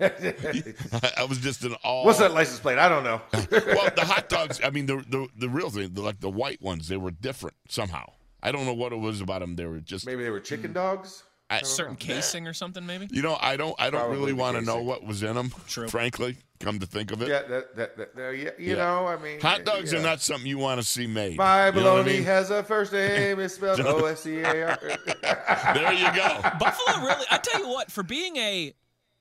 [0.00, 2.04] I, I was just an all.
[2.04, 2.78] What's that license plate?
[2.78, 3.20] I don't know.
[3.32, 4.60] well, the hot dogs.
[4.64, 7.56] I mean, the the, the real thing, the, like the white ones, they were different
[7.68, 8.12] somehow.
[8.42, 9.56] I don't know what it was about them.
[9.56, 10.06] They were just.
[10.06, 11.24] Maybe they were chicken dogs.
[11.50, 13.08] I, Certain casing or something, maybe.
[13.10, 13.74] you know, I don't.
[13.78, 15.52] I don't Probably really want to know what was in them.
[15.66, 15.88] True.
[15.88, 18.74] Frankly, come to think of it, Yeah, that, that, that, that- yeah, you Yeah.
[18.76, 19.98] know, I mean, hot dogs yeah.
[19.98, 21.36] are not something you want to see made.
[21.36, 22.22] My You know I baloney mean?
[22.24, 23.40] has a first name.
[23.40, 24.78] It's spelled O S C A R.
[25.74, 26.40] There you go.
[26.58, 28.72] Buffalo really I tell you what, for being a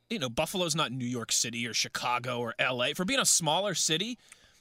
[0.10, 2.90] you know, Buffalo's not New York City or Chicago or LA.
[2.96, 4.18] For being a smaller city,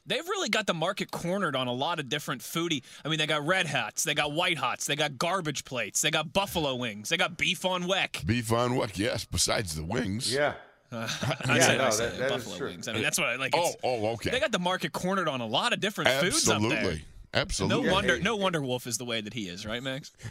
[0.09, 2.83] they've really got the market cornered on a lot of different foodie.
[3.05, 6.11] I mean, they got red hots, they got white hots, they got garbage plates, they
[6.11, 8.25] got buffalo wings, they got beef on weck.
[8.27, 8.99] Beef on what?
[8.99, 9.25] Yes.
[9.25, 10.33] Besides the wings.
[10.33, 10.55] Yeah.
[10.91, 12.89] I Yeah, said, no, I said that- that is buffalo wings.
[12.89, 13.55] I mean, that's what I like.
[13.55, 14.31] Oh, it's- oh, okay.
[14.31, 16.73] They got the market cornered on a lot of different foods up there.
[16.73, 17.05] Absolutely.
[17.35, 17.87] Absolutely.
[17.87, 18.23] No wonder, hey.
[18.23, 20.13] no wonder Wolf is the way that he is, right, Max?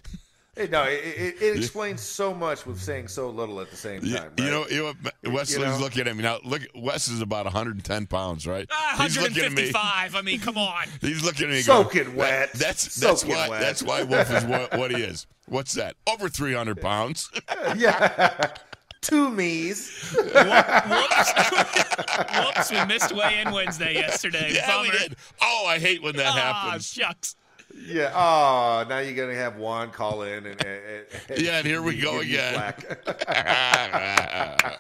[0.58, 4.02] Hey, no, it, it, it explains so much with saying so little at the same
[4.04, 4.32] Yeah, time.
[4.40, 4.84] you know, you
[5.24, 5.78] know, Wesley's know?
[5.80, 6.40] looking at me now.
[6.44, 8.68] Look, Wes is about 110 pounds, right?
[8.72, 9.42] Ah, He's at me.
[9.42, 10.16] 155.
[10.16, 10.86] I mean, come on.
[11.02, 11.64] He's looking at me.
[11.64, 12.52] going, Soaking wet.
[12.54, 15.28] "That- That's that's Soaking why wet." that's why Wolf is what, what he is.
[15.48, 15.96] What's that?
[16.08, 17.30] Over 300 pounds.
[17.78, 18.54] yeah.
[19.02, 19.90] Two me's.
[20.16, 20.34] Whoops.
[22.36, 24.52] Whoops, we missed weigh in Wednesday yesterday.
[24.56, 25.16] yeah, we did.
[25.42, 26.92] Oh, I hate when that Ah, happens.
[26.92, 27.36] shucks.
[27.76, 28.12] Yeah.
[28.16, 32.00] Oh, now you're gonna have Juan call in and, and, and Yeah, and here we
[32.00, 32.74] go again.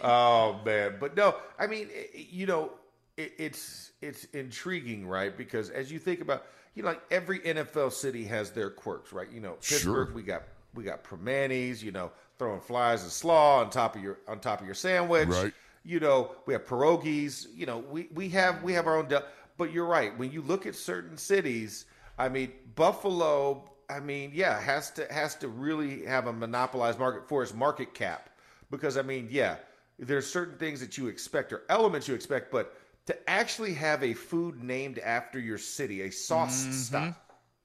[0.00, 2.72] oh man, but no, I mean, eh, eh, you know,
[3.16, 5.36] it, it's it's intriguing, right?
[5.36, 9.30] Because as you think about, you know, like every NFL city has their quirks, right?
[9.30, 10.14] You know, Pittsburgh, Sure.
[10.14, 10.42] we got
[10.74, 14.60] we got Primanti's, you know, throwing flies and slaw on top of your on top
[14.60, 15.52] of your sandwich, Right.
[15.84, 17.46] You know, we have pierogies.
[17.56, 19.08] You know, we we have we have our own.
[19.08, 19.24] Del-
[19.58, 20.16] but you're right.
[20.16, 21.86] When you look at certain cities,
[22.18, 23.68] I mean, Buffalo.
[23.90, 27.92] I mean, yeah, has to has to really have a monopolized market for its market
[27.94, 28.30] cap
[28.70, 29.56] because I mean, yeah,
[29.98, 32.74] there's certain things that you expect or elements you expect, but
[33.06, 36.72] to actually have a food named after your city, a sauce mm-hmm.
[36.72, 37.16] style,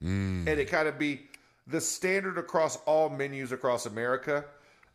[0.03, 0.47] mm.
[0.47, 1.27] and it kind of be
[1.67, 4.45] the standard across all menus across America.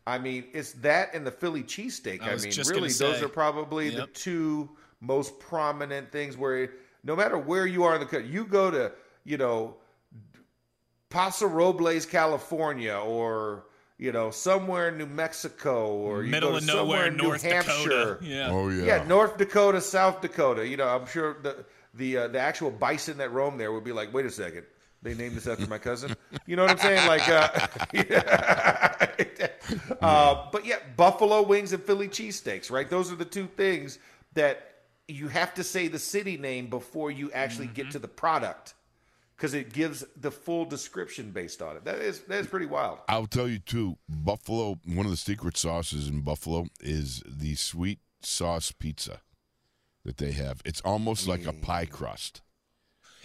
[0.05, 2.21] I mean, it's that and the Philly cheesesteak.
[2.21, 6.71] I I, mean, really, gonna those are probably the two most prominent things where
[7.03, 8.91] no matter where you are in the country, you go to,
[9.23, 9.75] you know,
[11.09, 13.65] Paso Robles, California, or
[13.97, 17.17] you know, somewhere in New Mexico, or you Middle go of to somewhere nowhere, in
[17.17, 17.89] North New Hampshire.
[17.89, 18.17] Dakota.
[18.21, 18.49] Yeah.
[18.51, 18.85] Oh yeah.
[18.85, 20.67] Yeah, North Dakota, South Dakota.
[20.67, 23.91] You know, I'm sure the the uh, the actual bison that roam there would be
[23.91, 24.65] like, wait a second,
[25.01, 26.15] they named this after my cousin.
[26.45, 27.07] You know what I'm saying?
[27.07, 29.07] Like, uh, yeah.
[30.01, 32.89] uh, but yeah, buffalo wings and Philly cheesesteaks, right?
[32.89, 33.99] Those are the two things
[34.33, 34.73] that
[35.07, 38.73] you have to say the city name before you actually get to the product
[39.35, 41.85] because it gives the full description based on it.
[41.85, 42.99] That is that is pretty wild.
[43.07, 43.97] I'll tell you too.
[44.07, 44.79] Buffalo.
[44.85, 49.21] One of the secret sauces in Buffalo is the sweet sauce pizza
[50.05, 50.61] that they have.
[50.65, 51.61] It's almost like a mm.
[51.61, 52.41] pie crust.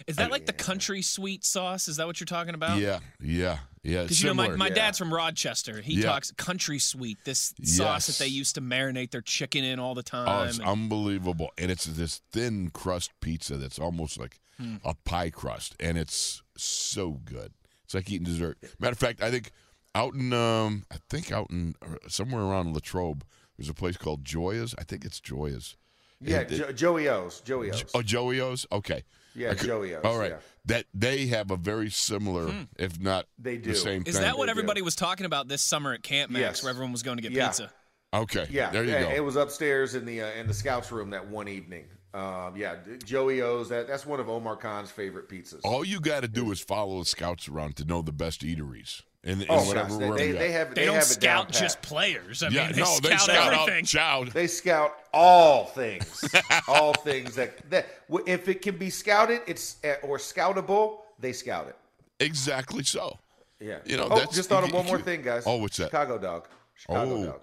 [0.07, 1.87] Is that like the country sweet sauce?
[1.87, 2.79] Is that what you're talking about?
[2.79, 4.03] Yeah, yeah, yeah.
[4.03, 4.57] Because you know, my, similar.
[4.57, 4.73] my Yeah.
[4.73, 5.81] dad's from Rochester.
[5.81, 6.03] He Yeah.
[6.07, 10.03] talks country sweet, this sauce that they used to marinate their chicken in all the
[10.03, 10.27] time.
[10.27, 11.51] Oh, it's and- unbelievable.
[11.57, 14.75] And it's this thin crust pizza that's almost like Hmm.
[14.83, 15.75] a pie crust.
[15.79, 17.53] And it's so good.
[17.85, 18.57] It's like eating dessert.
[18.79, 19.51] Matter of fact, I think
[19.95, 23.23] out in, um, I think out in uh, somewhere around Latrobe,
[23.57, 24.75] there's a place called Joya's.
[24.77, 25.75] I think it's Joya's.
[26.21, 27.85] Yeah, It- it- jo- Joey O's, Joey O's.
[27.93, 28.65] oh, Joey O's?
[28.71, 29.03] Okay.
[29.35, 30.31] Yeah, could- Joey O's, All right.
[30.31, 30.37] yeah.
[30.65, 33.69] That they have a very similar, if not They do.
[33.69, 33.75] the do.
[33.75, 34.23] same Is thing.
[34.23, 34.59] that what They do.
[34.59, 36.63] everybody was talking about this summer at Camp Max, Yes.
[36.63, 37.47] where everyone was going to get Yeah.
[37.47, 37.71] pizza?
[38.13, 38.47] Okay.
[38.51, 39.09] Yeah, There you yeah, go.
[39.11, 41.85] It was upstairs in the uh, in the scouts room that one evening.
[42.13, 43.69] Um, yeah, Joey O's.
[43.69, 45.61] That that's one of Omar Khan's favorite pizzas.
[45.63, 49.03] All you got to do is follow the scouts around to know the best eateries.
[49.23, 51.47] And, and Oh, whatever gosh, they, room they, they have They, they don't have scout
[51.51, 51.61] pat.
[51.61, 52.41] just players.
[52.41, 53.83] I yeah, mean, they no, scout, they scout everything.
[53.83, 54.27] out child.
[54.29, 56.23] They scout all things,
[56.69, 57.87] all things that that
[58.25, 61.75] if it can be scouted, it's uh, or scoutable, they scout it.
[62.23, 63.17] Exactly so.
[63.59, 63.79] Yeah.
[63.85, 65.43] You know, oh, that's- just thought of one more thing, guys.
[65.45, 65.85] Oh, what's that?
[65.87, 66.47] Chicago dog.
[66.75, 67.25] Chicago Oh.
[67.25, 67.41] dog.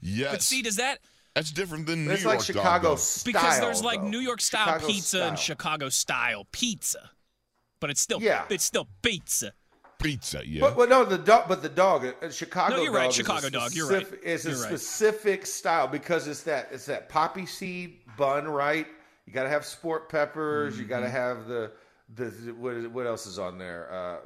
[0.00, 0.30] Yes.
[0.32, 1.00] But see, does that
[1.34, 3.32] That's different than New It's York like Chicago dog, style.
[3.32, 4.08] because there's like though.
[4.08, 5.38] New York style Chicago pizza and.
[5.38, 7.10] Chicago style pizza,
[7.78, 8.44] but it's still Yeah.
[8.48, 9.52] it's still pizza.
[10.00, 10.08] Though.
[10.08, 10.60] Pizza, yeah.
[10.60, 11.44] But, but no, the dog.
[11.48, 12.70] But the dog, uh, Chicago.
[12.70, 12.78] Dog.
[12.78, 14.06] No, you're right, dog is a Chicago dog, you're right.
[14.22, 14.66] It's a You're right.
[14.68, 18.86] specific style because it's that it's that poppy seed bun, right?
[19.26, 20.76] You got to have sport peppers.
[20.76, 20.90] You Mm-hmm.
[20.90, 21.72] got to have the
[22.14, 22.24] the
[22.58, 23.88] what is what else is on there?
[23.92, 24.18] Uh, uh,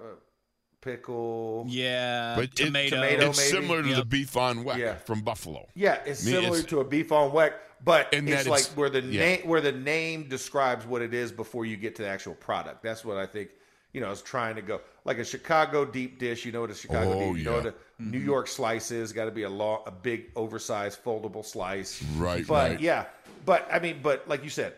[0.80, 1.64] pickle.
[1.68, 2.96] Yeah, But it- tomato.
[2.96, 3.50] Tomato, it's maybe?
[3.50, 4.94] similar to the beef on weck Yeah.
[4.96, 5.66] from Buffalo.
[5.74, 8.60] Yeah, it's I mean, similar it's- to a beef on weck, but And it's like
[8.60, 9.20] it's- where the yeah.
[9.20, 12.82] name where the name describes what it is before you get to the actual product.
[12.82, 13.50] That's what I think.
[13.92, 16.44] You know, is trying to go like a Chicago deep dish.
[16.44, 17.38] You know what a Chicago Oh, deep.
[17.38, 18.10] You know what a mm-hmm.
[18.10, 19.12] New York slice is.
[19.12, 22.02] Got to be a long, a big, oversized, foldable slice.
[22.16, 22.80] Right, But right.
[22.80, 23.06] yeah,
[23.44, 24.74] but I mean, but like you said,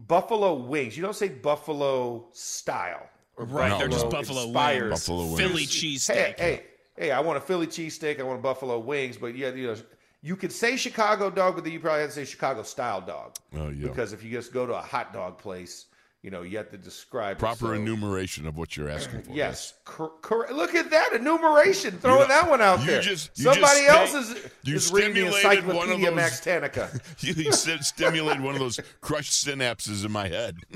[0.00, 0.96] buffalo wings.
[0.96, 3.08] You don't say buffalo style.
[3.36, 4.90] Or Right, they're just buffalo inspired.
[4.90, 5.00] wings.
[5.00, 5.38] Buffalo wings.
[5.40, 6.38] Philly Hey, cheesesteak.
[6.38, 6.62] hey,
[6.96, 7.10] hey!
[7.10, 8.20] I want a Philly cheesesteak.
[8.20, 9.16] I want a buffalo wings.
[9.16, 9.76] But yeah, you know,
[10.22, 13.34] you could say Chicago dog, but then you probably have to say Chicago style dog.
[13.56, 13.88] Oh, yeah.
[13.88, 15.86] Because if you just go to a hot dog place,
[16.22, 19.32] you know, you have to describe Proper so- enumeration of what you're asking for.
[19.32, 21.98] Yes, cor- cor- look at that enumeration.
[21.98, 23.00] Throwing You know, that one out you there.
[23.02, 26.06] just- you Somebody just else sta- is, you is reading the stimulated one of Encyclopedia
[26.06, 27.00] those- Max Tanica.
[27.22, 30.56] You, you st- stimulated one of those crushed synapses in my head.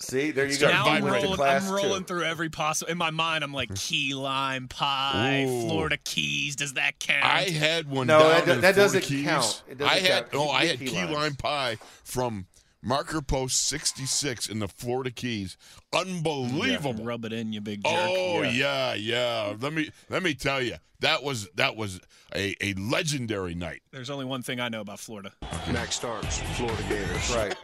[0.00, 0.68] See, there you go.
[0.68, 2.06] Now I'm rolling, I'm rolling two.
[2.08, 2.90] through every possible.
[2.92, 5.62] In my mind, I'm like key lime pie, Ooh.
[5.68, 6.56] Florida Keys.
[6.56, 7.24] Does that count?
[7.24, 9.24] I had one No, down that in that doesn't Keys.
[9.24, 9.62] count.
[9.68, 10.34] It doesn't I had count.
[10.34, 12.46] oh, I had key key lime pie from
[12.84, 15.56] Marker Post 66 in the Florida Keys.
[15.92, 17.04] Unbelievable.
[17.04, 17.92] Rub it in, you big jerk.
[17.94, 18.94] Oh yeah.
[18.94, 22.00] yeah, Let me let me tell you, that was that was
[22.34, 23.82] a, a legendary night.
[23.90, 25.32] There's only one thing I know about Florida.
[25.72, 27.34] Max Starks, Florida Gators.
[27.34, 27.56] right.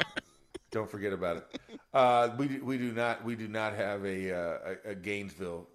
[0.71, 1.61] Don't forget about it.
[1.93, 5.67] Uh, we do, we do not we do not have a uh, a, a Gainesville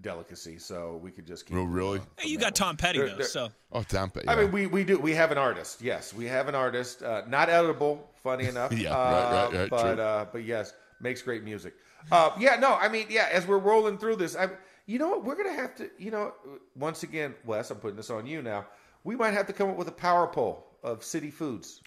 [0.00, 1.56] delicacy, so we could just keep.
[1.56, 1.98] Oh, really?
[1.98, 2.76] uh, Hey, you got Tom one.
[2.76, 4.20] Petty There- though, there- so Oh, Tampa.
[4.28, 4.40] I yeah.
[4.42, 5.82] mean, we we do we have an artist.
[5.82, 7.02] Yes, we have an artist.
[7.02, 8.72] Uh, not edible, funny enough.
[8.72, 10.02] Yeah, uh, right, right, right, But true.
[10.02, 11.74] uh, but yes, makes great music.
[12.10, 13.28] Uh, yeah, no, I mean, yeah.
[13.30, 14.48] As we're rolling through this, I,
[14.86, 15.24] you know what?
[15.24, 16.32] We're gonna have to, you know,
[16.74, 18.66] once again, Wes, I'm putting this on you now.
[19.04, 21.80] We might have to come up with a power poll of city foods,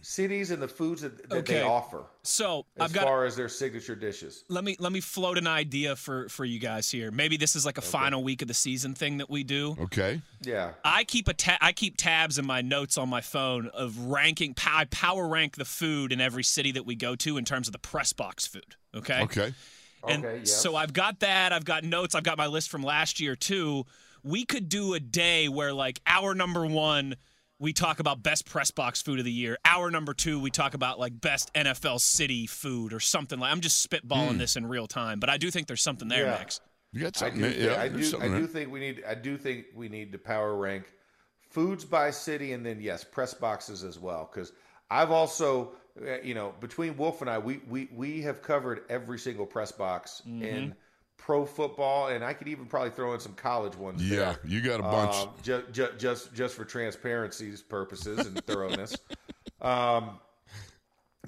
[0.00, 1.62] cities and the foods that, that they Okay.
[1.62, 4.44] offer So as I've got far as their signature dishes.
[4.48, 7.10] let me let me float an idea for for you guys here.
[7.12, 9.76] Maybe this is like a final week of the season thing that we do.
[9.82, 10.20] Okay.
[10.42, 10.72] Yeah.
[10.84, 14.54] I keep a ta- I keep tabs in my notes on my phone of ranking.
[14.66, 17.72] I power rank the food in every city that we go to in terms of
[17.72, 18.74] the press box food.
[18.94, 19.22] Okay.
[19.22, 19.54] Okay.
[20.08, 20.50] And Okay, yes.
[20.52, 21.52] so I've got that.
[21.52, 22.16] I've got notes.
[22.16, 23.86] I've got my list from last year too.
[24.24, 27.14] We could do a day where like our number one,
[27.62, 29.56] we talk about best press box food of the year.
[29.64, 33.52] Hour number two, we talk about like best NFL city food or something like.
[33.52, 36.30] I'm just spitballing this in real time, but I do think there's something there, Yeah.
[36.32, 36.60] Max.
[36.92, 37.40] You got I something?
[37.40, 39.02] do, yeah, I do, I do think we need.
[39.08, 40.92] I do think we need to power rank
[41.48, 44.28] foods by city, and then yes, press boxes as well.
[44.30, 44.52] Because
[44.90, 45.72] I've also,
[46.06, 49.72] uh, you know, between Wolf and I, we we we have covered every single press
[49.72, 50.42] box Mm-hmm.
[50.42, 50.74] in
[51.24, 54.02] pro football, and I could even probably throw in some college ones.
[54.02, 54.38] Yeah, there.
[54.44, 55.14] you got a bunch.
[55.14, 58.96] Um, ju- ju- just just for transparency's purposes and thoroughness.
[59.60, 60.18] um,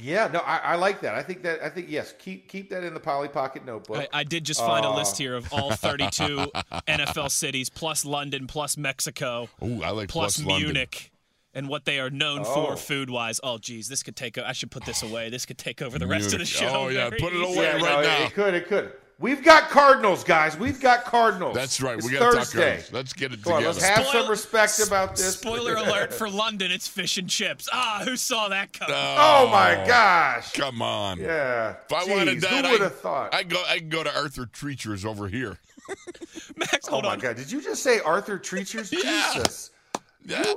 [0.00, 1.14] yeah, no, I, I like that.
[1.14, 3.98] I think that I think yes, keep keep that in the Polly Pocket notebook.
[4.12, 6.50] I, I did just find a Uh, list here of all 32
[6.88, 10.72] NFL cities, plus London, plus Mexico, Oh, I like plus, plus London.
[10.72, 11.10] Munich.
[11.56, 12.52] And what they are known Oh.
[12.72, 13.38] for food wise.
[13.44, 14.36] Oh, geez, this could take.
[14.36, 15.30] I should put this away.
[15.30, 16.66] This could take over the rest of the show.
[16.66, 18.24] Oh, yeah, put it away Yeah, right no, now.
[18.24, 18.92] It could, it could.
[19.20, 20.58] We've got Cardinals, guys.
[20.58, 21.54] We've got Cardinals.
[21.54, 21.96] That's right.
[21.96, 22.92] It's we got to talk Cardinals.
[22.92, 23.74] Let's get it Come on, together.
[23.80, 25.34] let's have Spoil- some respect about this.
[25.38, 27.68] Spoiler alert for London, it's fish and chips.
[27.72, 28.94] Ah, who saw that coming?
[28.98, 30.52] Oh my gosh.
[30.52, 31.20] Come on.
[31.20, 31.76] Yeah.
[31.86, 33.32] If I Jeez, wanted that, who would have thought?
[33.34, 33.62] I go.
[33.68, 35.58] I can go to Arthur Treacher's over here.
[36.56, 37.18] Max, hold oh hold my on.
[37.20, 37.36] God!
[37.36, 38.92] Did you just say Arthur Treacher's?
[39.04, 39.30] Yeah.
[39.34, 39.70] Jesus.
[40.26, 40.54] Yeah.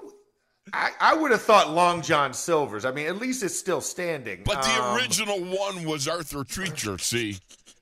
[0.73, 2.83] I, I would have thought Long John Silver's.
[2.85, 4.41] I mean, at least it's still standing.
[4.43, 6.99] But the Um, original one was Arthur Treacher.
[6.99, 7.37] See,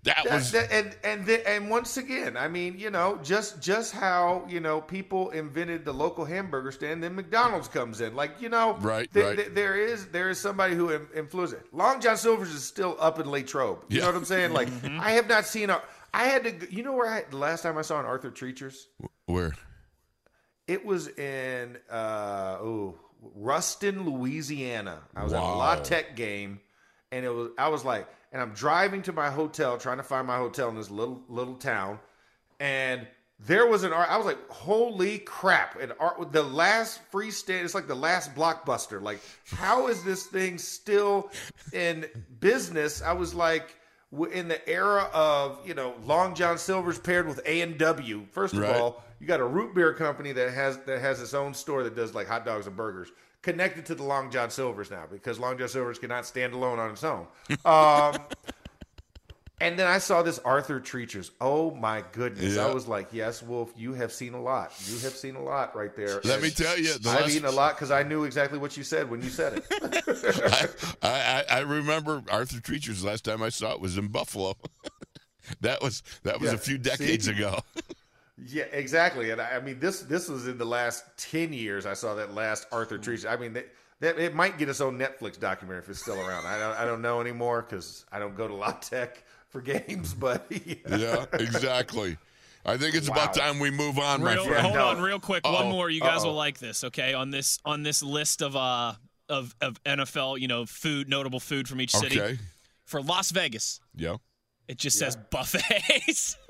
[0.06, 3.62] that That, was that- and and the, and once again, I mean, you know, just
[3.62, 8.16] just how you know people invented the local hamburger stand, then McDonald's comes in.
[8.16, 9.36] Like you know, Right, th- right.
[9.38, 11.66] th- there is there is somebody who in- influenced it.
[11.74, 13.80] Long John Silver's is still up in Latrobe.
[13.90, 14.02] You Yeah.
[14.06, 14.54] know what I'm saying?
[14.54, 15.00] Like Mm-hmm.
[15.02, 15.82] I have not seen a.
[16.14, 16.74] I had to.
[16.74, 18.88] You know where I the last time I saw an Arthur Treacher's?
[19.26, 19.54] where.
[20.68, 22.96] It was in uh oh
[23.36, 25.00] Ruston, Louisiana.
[25.16, 25.58] I was at a Wow.
[25.58, 26.60] La Tech game,
[27.12, 30.28] and it was I was like, and I'm driving to my hotel, trying to find
[30.28, 32.00] my hotel in this little little town,
[32.60, 33.08] and
[33.40, 34.10] there was an art.
[34.12, 35.80] I was like, holy crap!
[35.80, 39.02] And art, the last freestand, it's like the last blockbuster.
[39.02, 41.32] Like, how is this thing still
[41.72, 42.06] in
[42.42, 43.02] business?
[43.02, 43.78] I was like.
[44.32, 48.54] In the era of you know Long John Silver's paired with A and W, first
[48.54, 48.74] of Right.
[48.80, 51.98] all, you got a root beer company that has that has its own store that
[51.98, 53.10] does like hot dogs and burgers
[53.46, 56.90] connected to the Long John Silver's now because Long John Silver's cannot stand alone on
[56.92, 57.28] its own.
[57.66, 58.18] Um,
[59.62, 61.32] and then I saw this Arthur Treacher's.
[61.40, 62.56] Oh my goodness!
[62.56, 62.66] Yeah.
[62.68, 64.74] I was like, "Yes, Wolf, you have seen a lot.
[64.86, 67.46] You have seen a lot right there." Let And me tell you, I've last- eaten
[67.48, 70.86] a lot because I knew exactly what you said when you said it.
[71.02, 74.56] I, I, I remember Arthur Treacher's last time I saw it was in Buffalo.
[75.62, 76.82] that was that was Yeah, a few see?
[76.82, 77.60] decades ago.
[78.38, 79.32] Yeah, exactly.
[79.32, 81.86] And I, I mean, this this was in the last ten years.
[81.86, 83.30] I saw that last Arthur Treacher.
[83.32, 83.68] I mean, that,
[84.02, 86.46] that it might get its own Netflix documentary if it's still around.
[86.46, 90.14] I don't I don't know anymore because I don't go to La Tech for games.
[90.14, 92.18] But yeah, Yeah, exactly.
[92.66, 94.62] I think it's about time we move on, my Real, friend.
[94.64, 94.88] hold no.
[94.88, 95.46] on, real quick.
[95.46, 95.70] One Uh-oh.
[95.72, 95.90] more.
[95.90, 96.30] You guys Uh-oh.
[96.30, 96.84] will like this.
[96.84, 98.94] Okay, on this on this list of uh
[99.30, 102.40] of of NFL, you know, food notable food from each city Okay.
[102.84, 103.80] for Las Vegas.
[103.96, 104.18] Yeah.
[104.68, 106.38] It just says buffets.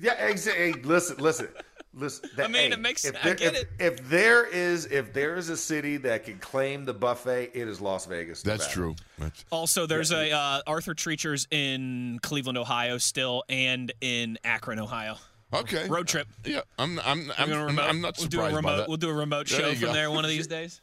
[0.00, 0.30] yeah.
[0.30, 1.48] Exa- hey, listen, listen.
[1.92, 3.68] Listen, that- I mean, hey, it makes- If I get if, it.
[3.80, 7.80] if there is if there is a city that can claim the buffet, it is
[7.80, 8.42] Las Vegas.
[8.42, 8.74] That's Nevada.
[8.74, 8.94] true.
[9.18, 15.16] That's, also, there's a uh, Arthur Treacher's in Cleveland, Ohio, still, and in Akron, Ohio.
[15.52, 15.88] okay.
[15.88, 16.28] Road trip.
[16.44, 18.76] Yeah, I'm I'm I'm, gonna I'm, remote- I'm not we'll do a surprised by remote.
[18.76, 18.88] that.
[18.88, 19.92] We'll do a remote There show from go.
[19.92, 20.80] there one of these days.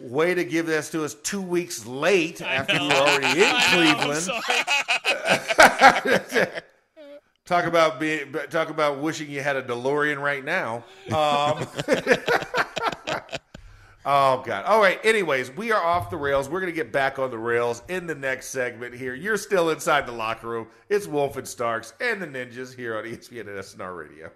[0.00, 3.00] Way to give this to us two weeks late after you were know.
[3.04, 4.22] already in I know, I'm Cleveland.
[6.36, 6.46] sorry.
[7.46, 10.84] Talk about being, talk about wishing you had a DeLorean right now.
[11.06, 11.64] Um,
[14.04, 14.64] oh God!
[14.64, 14.98] All right.
[15.04, 16.48] Anyways, we are off the rails.
[16.48, 18.96] We're gonna get back on the rails in the next segment.
[18.96, 20.66] Here, you're still inside the locker room.
[20.88, 24.32] It's Wolf and Starks and the Ninjas here on ESPN and SNR Radio.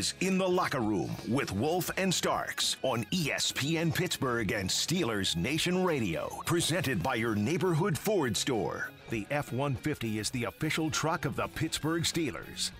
[0.00, 5.84] Is In the Locker Room with Wolf and Starks on ESPN Pittsburgh and Steelers Nation
[5.84, 6.40] Radio.
[6.46, 8.88] Presented by your neighborhood Ford store.
[9.10, 12.70] The F 150 is the official truck of the Pittsburgh Steelers.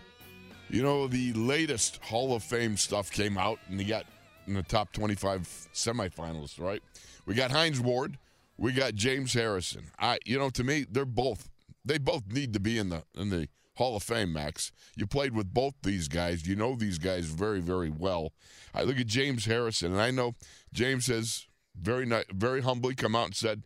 [0.70, 4.06] You know, the latest Hall of Fame stuff came out, and you got
[4.46, 5.42] in the top 25
[5.74, 6.82] semifinalists, right?
[7.26, 8.16] We got Hines Ward,
[8.56, 9.90] we got James Harrison.
[9.98, 11.50] I, you know, to me, they're both
[11.84, 13.46] they both need to be in the in the
[13.80, 14.72] Hall of Fame, Max.
[14.94, 16.46] You played with both these guys.
[16.46, 18.34] You know these guys very, very well.
[18.74, 20.34] I look at James Harrison, and I know
[20.70, 23.62] James has very, very humbly come out and said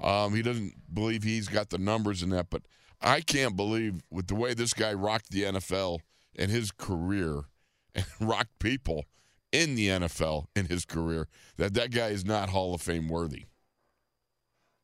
[0.00, 2.48] um, he doesn't believe he's got the numbers in that.
[2.48, 2.62] But
[3.02, 5.98] I can't believe with the way this guy rocked the NFL
[6.34, 7.42] in his career
[7.94, 9.04] and rocked people
[9.52, 13.44] in the NFL in his career that that guy is not Hall of Fame worthy.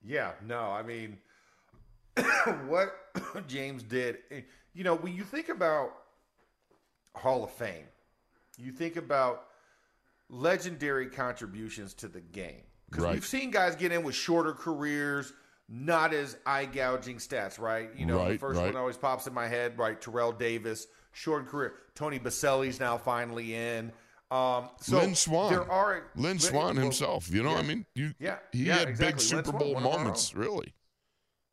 [0.03, 1.16] Yeah, no, I mean,
[2.66, 2.95] what
[3.49, 4.18] James did,
[4.75, 5.93] you know, when you think about
[7.14, 7.87] Hall of Fame,
[8.59, 9.47] you think about
[10.29, 12.62] legendary contributions to the game.
[12.91, 13.14] Because Right.
[13.14, 15.33] we've seen guys get in with shorter careers,
[15.68, 17.91] not as eye gouging stats, right?
[17.97, 18.66] You know, the first right.
[18.66, 20.01] one always pops in my head, right?
[20.01, 21.75] Terrell Davis, short career.
[21.95, 23.93] Tony Boselli's now finally in.
[24.31, 25.53] Um, so Lynn Swann.
[25.53, 27.31] There are Lynn Swann well, himself.
[27.31, 27.59] You know, yeah.
[27.59, 29.12] I mean, you, Yeah, he yeah, had exactly.
[29.14, 30.75] big Super Bowl moments, really.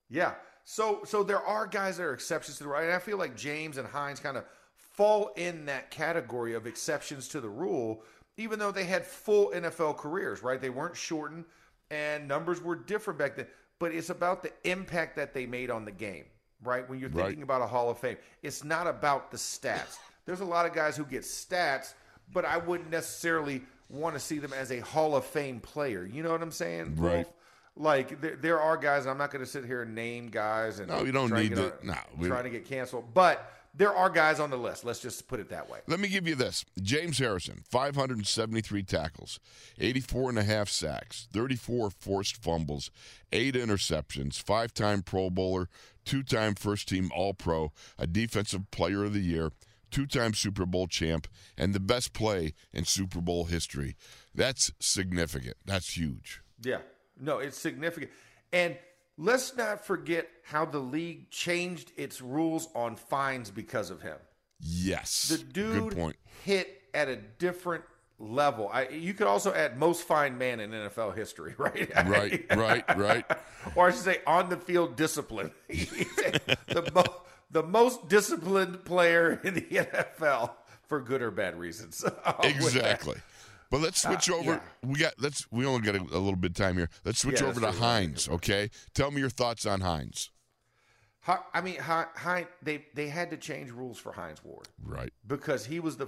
[0.10, 0.34] Yeah.
[0.64, 2.80] So so there are guys that are exceptions to the rule.
[2.80, 4.46] And I feel like James and Hines kind of
[4.76, 8.04] fall in that category of exceptions to the rule,
[8.38, 10.60] even though they had full NFL careers, right?
[10.62, 11.46] They weren't shortened
[11.90, 13.48] and numbers were different back then.
[13.80, 16.26] But it's about the impact that they made on the game,
[16.64, 16.88] right?
[16.88, 17.26] When you're Right.
[17.28, 19.98] thinking about a Hall of Fame, it's not about the stats.
[20.26, 21.94] There's a lot of guys who get stats,
[22.32, 26.06] but I wouldn't necessarily want to see them as a Hall of Fame player.
[26.06, 26.96] You know what I'm saying?
[26.98, 27.16] Right.
[27.26, 27.34] Wolf?
[27.76, 29.06] Like there, there are guys.
[29.08, 31.74] I'm not going to sit here and name guys and No, you don't need to-
[31.84, 33.14] no, we- trying to get canceled.
[33.14, 34.84] But there are guys on the list.
[34.84, 35.80] Let's just put it that way.
[35.88, 36.66] Let me give you this.
[36.82, 39.40] James Harrison, 573 tackles,
[39.80, 42.92] 84 and a half sacks, 34 forced fumbles,
[43.32, 45.70] 8 interceptions, 5-time Pro Bowler,
[46.06, 49.52] 2-time first team All-Pro, a defensive player of the year,
[49.92, 53.96] 2-time Super Bowl champ, and the best play in Super Bowl history.
[54.36, 55.56] That's significant.
[55.66, 56.42] That's huge.
[56.62, 56.80] Yeah.
[57.22, 58.12] No, it's significant.
[58.52, 58.78] And
[59.18, 64.18] let's not forget how the league changed its rules on fines because of him.
[64.60, 65.30] Yes.
[65.30, 67.84] The dude hit at a different
[68.20, 68.70] level.
[68.72, 71.90] I, you could also add most fine man in NFL history, right?
[72.08, 73.26] Right, right, right.
[73.76, 75.52] or I should say, on the field discipline.
[76.68, 80.52] The, mo- the most disciplined player in the NFL
[80.88, 82.04] for good or bad reasons.
[82.44, 83.18] Exactly.
[83.72, 84.52] But let's switch Uh, over.
[84.52, 84.60] yeah.
[84.84, 86.90] We got let's we only got a, a little bit of time here.
[87.04, 87.72] Let's switch Yeah, over to.
[87.72, 88.70] Hines, okay?
[88.94, 90.30] Tell me your thoughts on Hines.
[91.54, 95.14] I mean, Hi- Hi- they they had to change rules for Hines Ward Right.
[95.26, 96.08] because he was the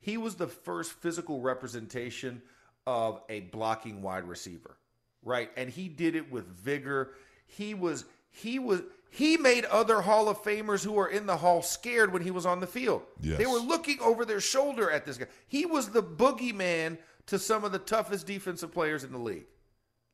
[0.00, 2.42] he was the first physical representation
[2.86, 4.76] of a blocking wide receiver,
[5.22, 5.50] right?
[5.56, 7.12] And he did it with vigor.
[7.46, 11.62] He was he was he made other Hall of Famers who are in the Hall
[11.62, 13.02] scared when he was on the field.
[13.20, 13.38] Yes.
[13.38, 15.26] They were looking over their shoulder at this guy.
[15.46, 19.46] He was the boogeyman to some of the toughest defensive players in the league.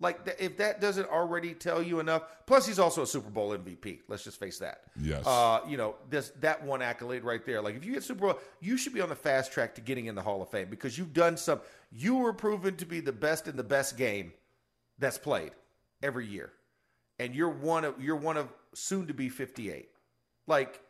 [0.02, 2.24] Like if that doesn't already tell you enough.
[2.46, 4.00] Plus, he's also a Super Bowl MVP.
[4.08, 4.80] Let's just face that.
[5.00, 5.24] Yes.
[5.24, 7.62] Uh, you know this that one accolade right there.
[7.62, 10.06] Like if you get Super Bowl, you should be on the fast track to getting
[10.06, 11.60] in the Hall of Fame because you've done some.
[11.92, 14.32] You were proven to be the best in the best game
[14.98, 15.52] that's played
[16.02, 16.52] every year,
[17.22, 19.88] and you're one of you're one of soon to be 58.
[20.46, 20.80] Like,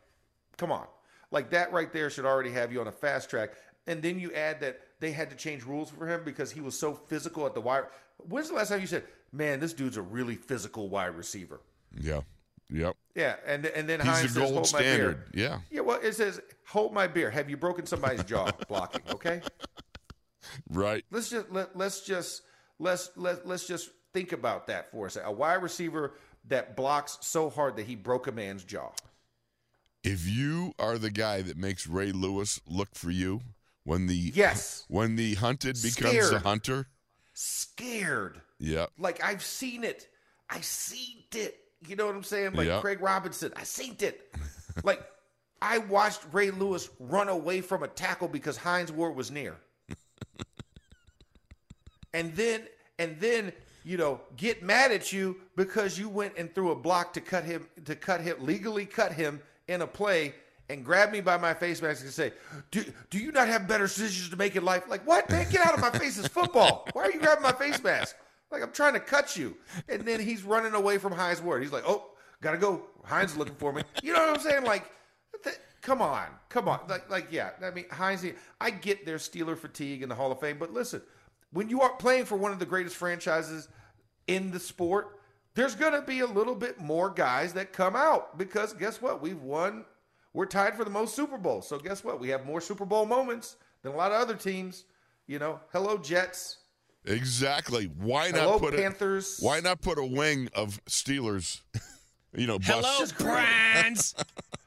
[0.57, 0.87] come on,
[1.31, 3.51] like that right there should already have you on a fast track.
[3.87, 6.79] And then you add that they had to change rules for him because he was
[6.79, 7.85] so physical at the wide.
[8.29, 11.61] When's the last time you said, "Man, this dude's a really physical wide receiver"?
[12.01, 12.21] Yeah.
[12.71, 12.97] Yep.
[13.15, 15.23] Yeah, and and then He's Hines the says, gold "Hold my beer." standard.
[15.35, 15.59] Yeah.
[15.71, 19.03] Yeah, well, it says, "Hold my beer." Have you broken somebody's jaw blocking?
[19.11, 19.43] Okay,
[20.71, 21.05] Right.
[21.11, 22.43] let's just let, let's just
[22.79, 25.29] let's let let's just think about that for a second.
[25.29, 26.15] A wide receiver
[26.49, 28.91] that blocks so hard that he broke a man's jaw.
[30.05, 33.41] If you are the guy that makes Ray Lewis look for you
[33.85, 34.85] when the Yes.
[34.89, 36.87] when the hunted becomes the hunter,
[37.35, 38.87] Scared, yeah.
[38.99, 40.09] like I've seen it.
[40.51, 41.59] I seen it.
[41.87, 42.53] You know what I'm saying?
[42.55, 42.81] Like Yeah.
[42.81, 44.35] Craig Robinson, I seen it.
[44.85, 45.03] like
[45.63, 49.57] I watched Ray Lewis run away from a tackle because Hines Ward was near.
[52.13, 52.63] and then
[52.99, 53.53] and then
[53.85, 57.45] you know get mad at you because you went and threw a block to cut
[57.45, 60.35] him to cut him legally cut him in a play
[60.69, 62.33] and grab me by my face mask and say,
[62.71, 64.85] do, do you not have better decisions to make in life?
[64.89, 65.47] Like, what, man?
[65.51, 66.19] Get out of my face.
[66.19, 66.89] It's football.
[66.93, 68.17] Why are you grabbing my face mask?
[68.51, 69.57] Like, I'm trying to cut you.
[69.89, 71.63] And then he's running away from Hines Ward.
[71.63, 72.11] He's like, oh,
[72.41, 72.83] gotta go.
[73.05, 73.83] Hines looking for me.
[74.03, 74.65] You know what I'm saying?
[74.65, 74.91] Like,
[75.45, 76.81] th- come on, come on.
[76.89, 77.51] Like, like, yeah.
[77.63, 78.25] I mean, Hines.
[78.61, 81.03] I get their Steeler fatigue in the Hall of Fame, but listen,
[81.53, 83.69] when you are playing for one of the greatest franchises
[84.27, 85.19] in the sport,
[85.55, 89.21] there's going to be a little bit more guys that come out because guess what?
[89.21, 89.85] We've won.
[90.33, 91.69] We're tied for the most Super Bowls.
[91.69, 92.19] So guess what?
[92.19, 94.85] We have more Super Bowl moments than a lot of other teams.
[95.27, 96.59] You know, hello Jets.
[97.05, 97.91] Exactly.
[97.99, 99.41] Why not Hello put Panthers.
[99.41, 101.61] A, why not put a wing of Steelers?
[102.35, 104.15] you know, Hello, bus.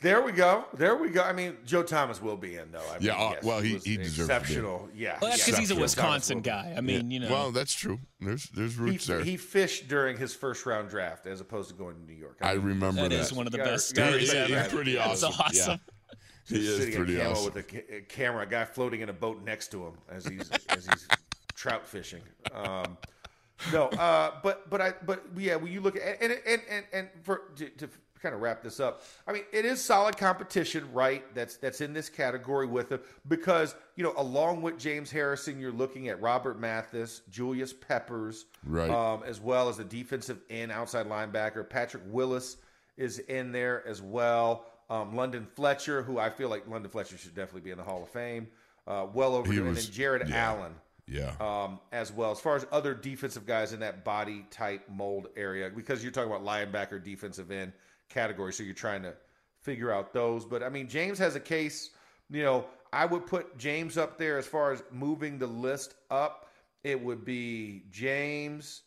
[0.00, 0.16] Brands.
[0.16, 0.64] There we go.
[0.74, 1.22] There we go.
[1.22, 2.82] I mean, Joe Thomas will be in though.
[2.90, 4.88] I mean, Yeah, uh, yes, well, he- he deserves to be exceptional.
[4.94, 6.74] Yeah, Well, that's because he's a Wisconsin guy.
[6.76, 7.30] I mean, you know.
[7.30, 8.00] Well, that's true.
[8.20, 9.22] There's there's He, roots there.
[9.22, 12.38] he fished during his first round draft as opposed to going to New York.
[12.40, 13.20] I mean, remember that that.
[13.20, 14.54] is one of the gotta- best stories respect ever.
[14.62, 14.70] that.
[14.70, 15.40] Pretty That's awesome.
[15.40, 15.80] awesome.
[16.48, 17.44] He is sitting pretty in camo awesome.
[17.44, 20.26] with a, ca- a camera, a guy floating in a boat next to him as
[20.26, 21.06] he's as he's
[21.54, 22.22] trout fishing.
[22.52, 22.96] Um,
[23.72, 27.08] no, uh, but but I but yeah, when you look at and and and, and
[27.22, 27.88] for to, to
[28.22, 31.24] kind of wrap this up, I mean, it is solid competition, right?
[31.34, 35.72] That's that's in this category with it because you know, along with James Harrison, you're
[35.72, 38.90] looking at Robert Mathis, Julius Peppers, Right.
[38.90, 42.56] um, as well as the defensive end outside linebacker Patrick Willis
[42.96, 44.66] is in there as well.
[44.90, 48.02] Um, London Fletcher, who I feel like London Fletcher should definitely be in the Hall
[48.02, 48.48] of Fame,
[48.88, 50.36] uh, well over, He and then Jared yeah.
[50.50, 50.74] Allen
[51.06, 51.32] Yeah.
[51.40, 52.32] um, as well.
[52.32, 56.30] As far as other defensive guys in that body type mold area, because you're talking
[56.32, 57.72] about linebacker, defensive end
[58.10, 59.14] category, so you're trying to
[59.62, 60.44] figure out those.
[60.44, 61.90] But I mean, James has a case.
[62.28, 66.48] You know, I would put James up there as far as moving the list up.
[66.84, 68.82] It would be James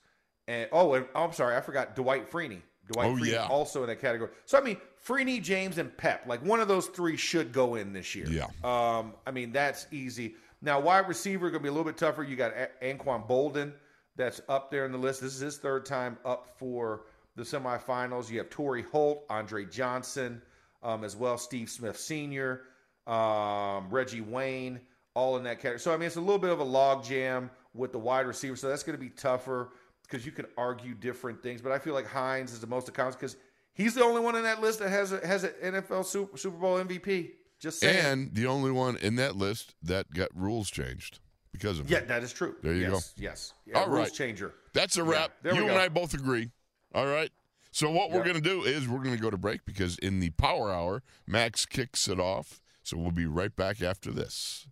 [0.48, 2.62] and oh, and, oh I'm sorry, I forgot Dwight Freeney.
[2.92, 3.48] Dwight Oh, Freeney yeah.
[3.48, 4.32] also in that category.
[4.46, 7.94] So I mean, Freeney, James, and Pep, like one of those three should go in
[7.94, 8.26] this year.
[8.30, 8.48] Yeah.
[8.64, 10.36] Um, I mean, that's easy.
[10.62, 12.24] Now, wide receiver going to be a little bit tougher.
[12.24, 13.74] You got A- Anquan Boldin
[14.16, 15.22] that's up there in the list.
[15.22, 17.02] This is his third time up for
[17.36, 18.30] the semifinals.
[18.30, 20.42] You have Torry Holt, Andre Johnson,
[20.82, 22.62] um, as well, Steve Smith Sr.,
[23.08, 24.80] um, Reggie Wayne,
[25.14, 25.80] all in that category.
[25.80, 28.56] So, I mean, it's a little bit of a log jam with the wide receiver.
[28.56, 29.70] So that's going to be tougher
[30.04, 31.62] because you can argue different things.
[31.62, 33.36] But I feel like Hines is the most accounts because
[33.74, 36.58] he's the only one in that list that has a, has an NFL Super, Super
[36.58, 37.32] Bowl MVP.
[37.60, 38.06] Just saying.
[38.06, 41.20] and the only one in that list that got rules changed
[41.54, 42.10] because of Yeah, it.
[42.10, 42.56] that is true.
[42.62, 43.24] There you yes, go.
[43.24, 43.54] Yes.
[43.66, 44.14] Yeah, All rules right.
[44.14, 44.54] changer.
[44.74, 45.32] That's a wrap.
[45.44, 46.50] we you and I both agree.
[46.94, 47.32] All right.
[47.72, 50.20] So what we're going to do is we're going to go to break because in
[50.20, 52.62] the power hour, Max kicks it off.
[52.84, 54.68] So we'll be right back after this.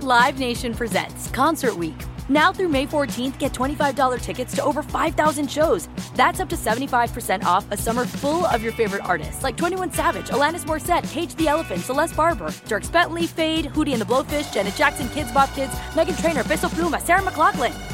[0.00, 1.94] Live Nation presents Concert Week.
[2.28, 5.88] Now through May 14th, get $25 tickets to over 5,000 shows.
[6.14, 10.28] That's up to 75% off a summer full of your favorite artists like 21 Savage,
[10.28, 14.74] Alanis Morissette, Cage the Elephant, Celeste Barber, Dirk Bentley, Fade, Hootie and the Blowfish, Janet
[14.74, 17.93] Jackson, Kidz Bop Kids, Meghan Trainor, Bissell Pluma, Sarah McLachlan.